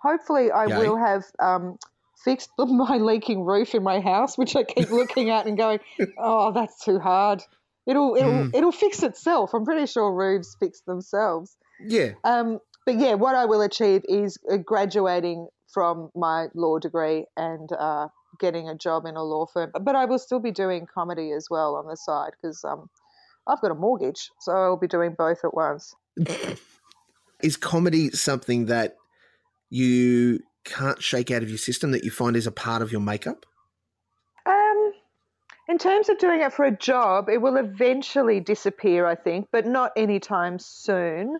Hopefully, 0.01 0.49
I 0.51 0.65
Yay. 0.65 0.77
will 0.77 0.97
have 0.97 1.23
um, 1.39 1.77
fixed 2.23 2.49
my 2.57 2.97
leaking 2.97 3.43
roof 3.43 3.75
in 3.75 3.83
my 3.83 3.99
house, 3.99 4.37
which 4.37 4.55
I 4.55 4.63
keep 4.63 4.89
looking 4.89 5.29
at 5.29 5.47
and 5.47 5.57
going, 5.57 5.79
"Oh, 6.17 6.51
that's 6.51 6.83
too 6.83 6.99
hard." 6.99 7.41
It'll 7.87 8.15
it'll 8.15 8.31
Mm. 8.45 8.55
it'll 8.55 8.71
fix 8.71 9.03
itself. 9.03 9.53
I'm 9.53 9.65
pretty 9.65 9.87
sure 9.87 10.13
roofs 10.13 10.55
fix 10.59 10.81
themselves. 10.81 11.57
Yeah. 11.83 12.11
Um, 12.23 12.59
but 12.85 12.99
yeah, 12.99 13.15
what 13.15 13.35
I 13.35 13.45
will 13.45 13.61
achieve 13.61 14.01
is 14.05 14.37
uh, 14.51 14.57
graduating 14.57 15.47
from 15.73 16.09
my 16.15 16.47
law 16.53 16.79
degree 16.79 17.25
and 17.37 17.69
uh, 17.71 18.07
getting 18.39 18.69
a 18.69 18.75
job 18.75 19.05
in 19.05 19.15
a 19.15 19.23
law 19.23 19.45
firm. 19.45 19.71
But 19.79 19.95
I 19.95 20.05
will 20.05 20.19
still 20.19 20.39
be 20.39 20.51
doing 20.51 20.85
comedy 20.93 21.31
as 21.31 21.47
well 21.49 21.75
on 21.75 21.87
the 21.87 21.95
side 21.95 22.31
because 22.41 22.63
um, 22.63 22.89
I've 23.47 23.61
got 23.61 23.71
a 23.71 23.75
mortgage, 23.75 24.29
so 24.39 24.51
I'll 24.51 24.77
be 24.77 24.87
doing 24.87 25.15
both 25.17 25.39
at 25.43 25.53
once. 25.53 25.93
Is 27.41 27.57
comedy 27.57 28.11
something 28.11 28.67
that 28.67 28.97
you 29.71 30.41
can't 30.63 31.01
shake 31.01 31.31
out 31.31 31.43
of 31.43 31.49
your 31.49 31.57
system 31.57 31.91
that 31.91 32.03
you 32.03 32.11
find 32.11 32.35
is 32.35 32.47
a 32.47 32.51
part 32.51 32.81
of 32.81 32.91
your 32.91 33.01
makeup? 33.01 33.45
Um, 34.45 34.91
in 35.67 35.77
terms 35.77 36.09
of 36.09 36.17
doing 36.17 36.41
it 36.41 36.53
for 36.53 36.65
a 36.65 36.75
job, 36.75 37.29
it 37.29 37.41
will 37.41 37.57
eventually 37.57 38.39
disappear, 38.39 39.05
I 39.05 39.15
think, 39.15 39.47
but 39.51 39.65
not 39.65 39.91
anytime 39.95 40.59
soon. 40.59 41.37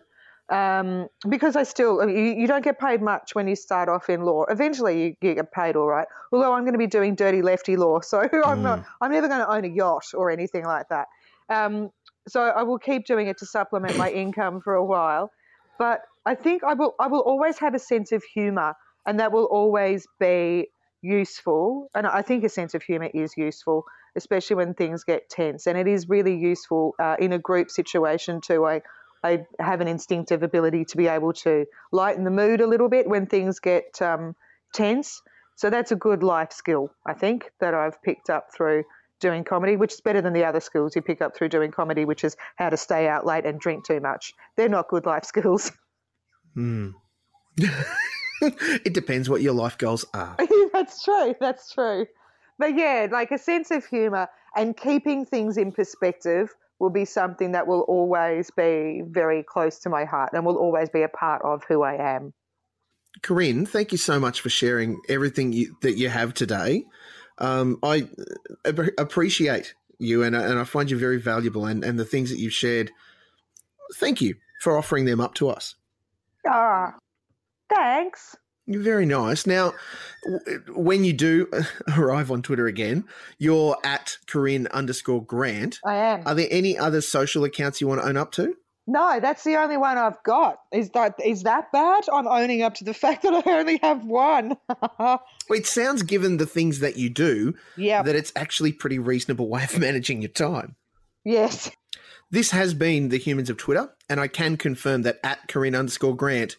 Um, 0.48 1.08
because 1.28 1.56
I 1.56 1.62
still, 1.62 2.06
you, 2.08 2.34
you 2.34 2.46
don't 2.46 2.62
get 2.62 2.78
paid 2.78 3.00
much 3.00 3.34
when 3.34 3.48
you 3.48 3.56
start 3.56 3.88
off 3.88 4.10
in 4.10 4.22
law. 4.22 4.44
Eventually, 4.50 5.02
you, 5.02 5.16
you 5.22 5.34
get 5.34 5.50
paid 5.52 5.76
all 5.76 5.86
right. 5.86 6.06
Although 6.30 6.52
I'm 6.52 6.62
going 6.62 6.74
to 6.74 6.78
be 6.78 6.86
doing 6.86 7.14
dirty 7.14 7.40
lefty 7.40 7.76
law, 7.76 8.00
so 8.00 8.28
I'm 8.44 8.62
not, 8.62 8.84
I'm 9.00 9.12
never 9.12 9.28
going 9.28 9.40
to 9.40 9.50
own 9.50 9.64
a 9.64 9.68
yacht 9.68 10.06
or 10.14 10.30
anything 10.30 10.64
like 10.64 10.88
that. 10.90 11.06
Um, 11.48 11.90
so 12.28 12.42
I 12.42 12.62
will 12.64 12.78
keep 12.78 13.06
doing 13.06 13.28
it 13.28 13.38
to 13.38 13.46
supplement 13.46 13.96
my 13.96 14.10
income 14.22 14.60
for 14.60 14.74
a 14.74 14.84
while. 14.84 15.30
But 15.78 16.02
I 16.26 16.34
think 16.34 16.62
I 16.64 16.74
will, 16.74 16.94
I 17.00 17.06
will 17.06 17.20
always 17.20 17.58
have 17.58 17.74
a 17.74 17.78
sense 17.78 18.12
of 18.12 18.22
humour, 18.22 18.74
and 19.06 19.20
that 19.20 19.32
will 19.32 19.46
always 19.46 20.06
be 20.18 20.68
useful. 21.02 21.88
And 21.94 22.06
I 22.06 22.22
think 22.22 22.44
a 22.44 22.48
sense 22.48 22.74
of 22.74 22.82
humour 22.82 23.10
is 23.12 23.36
useful. 23.36 23.84
especially 24.14 24.56
when 24.56 24.74
things 24.74 25.04
get 25.04 25.30
tense. 25.30 25.66
And 25.66 25.78
it 25.78 25.88
is 25.88 26.06
really 26.06 26.36
useful 26.36 26.94
uh, 26.98 27.16
in 27.18 27.32
a 27.32 27.38
group 27.38 27.70
situation 27.70 28.42
too. 28.42 28.66
I, 28.66 28.82
I 29.24 29.46
have 29.58 29.80
an 29.80 29.88
instinctive 29.88 30.42
ability 30.42 30.84
to 30.86 30.96
be 30.98 31.08
able 31.08 31.32
to 31.44 31.64
lighten 31.92 32.24
the 32.24 32.30
mood 32.30 32.60
a 32.60 32.66
little 32.66 32.90
bit 32.90 33.08
when 33.08 33.24
things 33.26 33.58
get 33.58 34.02
um, 34.02 34.36
tense. 34.74 35.22
So 35.56 35.70
that's 35.70 35.92
a 35.92 35.96
good 35.96 36.22
life 36.22 36.52
skill, 36.52 36.90
I 37.06 37.14
think, 37.14 37.50
that 37.60 37.72
I've 37.72 38.02
picked 38.02 38.28
up 38.28 38.48
through 38.54 38.84
doing 39.18 39.44
comedy, 39.44 39.76
which 39.76 39.94
is 39.94 40.00
better 40.02 40.20
than 40.20 40.34
the 40.34 40.44
other 40.44 40.60
skills 40.60 40.94
you 40.94 41.00
pick 41.00 41.22
up 41.22 41.34
through 41.34 41.48
doing 41.48 41.70
comedy, 41.70 42.04
which 42.04 42.22
is 42.22 42.36
how 42.56 42.68
to 42.68 42.76
stay 42.76 43.08
out 43.08 43.24
late 43.24 43.46
and 43.46 43.58
drink 43.58 43.86
too 43.86 44.00
much. 44.00 44.34
They're 44.56 44.68
not 44.68 44.88
good 44.88 45.06
life 45.06 45.24
skills. 45.32 45.72
Hmm. 46.54 46.90
it 48.84 48.92
depends 48.92 49.30
what 49.30 49.40
your 49.40 49.52
life 49.52 49.78
goals 49.78 50.04
are. 50.14 50.36
that's 50.72 51.02
true. 51.02 51.34
That's 51.40 51.72
true. 51.72 52.06
But 52.58 52.76
yeah, 52.76 53.08
like 53.10 53.30
a 53.30 53.38
sense 53.38 53.70
of 53.70 53.86
humor 53.86 54.28
and 54.56 54.76
keeping 54.76 55.24
things 55.24 55.56
in 55.56 55.72
perspective 55.72 56.54
will 56.78 56.90
be 56.90 57.04
something 57.04 57.52
that 57.52 57.66
will 57.66 57.82
always 57.82 58.50
be 58.50 59.02
very 59.06 59.42
close 59.42 59.78
to 59.80 59.88
my 59.88 60.04
heart 60.04 60.30
and 60.32 60.44
will 60.44 60.56
always 60.56 60.90
be 60.90 61.02
a 61.02 61.08
part 61.08 61.42
of 61.42 61.62
who 61.68 61.82
I 61.82 62.16
am. 62.16 62.32
Corinne, 63.22 63.66
thank 63.66 63.92
you 63.92 63.98
so 63.98 64.18
much 64.18 64.40
for 64.40 64.48
sharing 64.48 65.00
everything 65.08 65.52
you, 65.52 65.76
that 65.82 65.96
you 65.96 66.08
have 66.08 66.34
today. 66.34 66.84
Um, 67.38 67.78
I 67.82 68.08
appreciate 68.98 69.74
you 69.98 70.24
and, 70.24 70.34
and 70.34 70.58
I 70.58 70.64
find 70.64 70.90
you 70.90 70.98
very 70.98 71.18
valuable 71.18 71.66
and, 71.66 71.84
and 71.84 71.98
the 71.98 72.04
things 72.04 72.30
that 72.30 72.38
you've 72.38 72.52
shared. 72.52 72.90
Thank 73.94 74.20
you 74.20 74.34
for 74.60 74.76
offering 74.76 75.04
them 75.04 75.20
up 75.20 75.34
to 75.34 75.48
us. 75.48 75.76
Ah, 76.46 76.94
thanks. 77.74 78.36
You're 78.66 78.82
very 78.82 79.06
nice. 79.06 79.46
Now, 79.46 79.74
when 80.68 81.04
you 81.04 81.12
do 81.12 81.48
arrive 81.96 82.30
on 82.30 82.42
Twitter 82.42 82.66
again, 82.66 83.04
you're 83.38 83.76
at 83.84 84.16
Corinne 84.26 84.68
underscore 84.68 85.24
Grant. 85.24 85.80
I 85.84 85.96
am. 85.96 86.22
Are 86.26 86.34
there 86.34 86.48
any 86.50 86.78
other 86.78 87.00
social 87.00 87.44
accounts 87.44 87.80
you 87.80 87.88
want 87.88 88.00
to 88.00 88.06
own 88.06 88.16
up 88.16 88.30
to? 88.32 88.54
No, 88.86 89.20
that's 89.20 89.44
the 89.44 89.56
only 89.56 89.76
one 89.76 89.96
I've 89.96 90.22
got. 90.24 90.58
Is 90.72 90.90
that 90.90 91.14
is 91.24 91.44
that 91.44 91.70
bad? 91.72 92.04
I'm 92.12 92.26
owning 92.26 92.62
up 92.62 92.74
to 92.74 92.84
the 92.84 92.94
fact 93.02 93.22
that 93.22 93.46
I 93.46 93.58
only 93.58 93.78
have 93.82 94.04
one. 94.04 94.56
it 95.50 95.66
sounds, 95.66 96.02
given 96.02 96.36
the 96.36 96.46
things 96.46 96.80
that 96.80 96.96
you 96.96 97.10
do, 97.10 97.54
yeah, 97.76 98.02
that 98.02 98.16
it's 98.16 98.32
actually 98.36 98.72
pretty 98.72 98.98
reasonable 98.98 99.48
way 99.48 99.64
of 99.64 99.78
managing 99.78 100.22
your 100.22 100.30
time. 100.30 100.76
Yes. 101.24 101.70
This 102.30 102.50
has 102.50 102.74
been 102.74 103.10
the 103.10 103.18
Humans 103.18 103.50
of 103.50 103.58
Twitter, 103.58 103.90
and 104.08 104.18
I 104.18 104.26
can 104.26 104.56
confirm 104.56 105.02
that 105.02 105.20
at 105.22 105.48
Corinne 105.48 105.74
underscore 105.74 106.16
Grant 106.16 106.56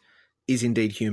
is 0.48 0.64
indeed 0.64 0.92
human. 0.94 1.12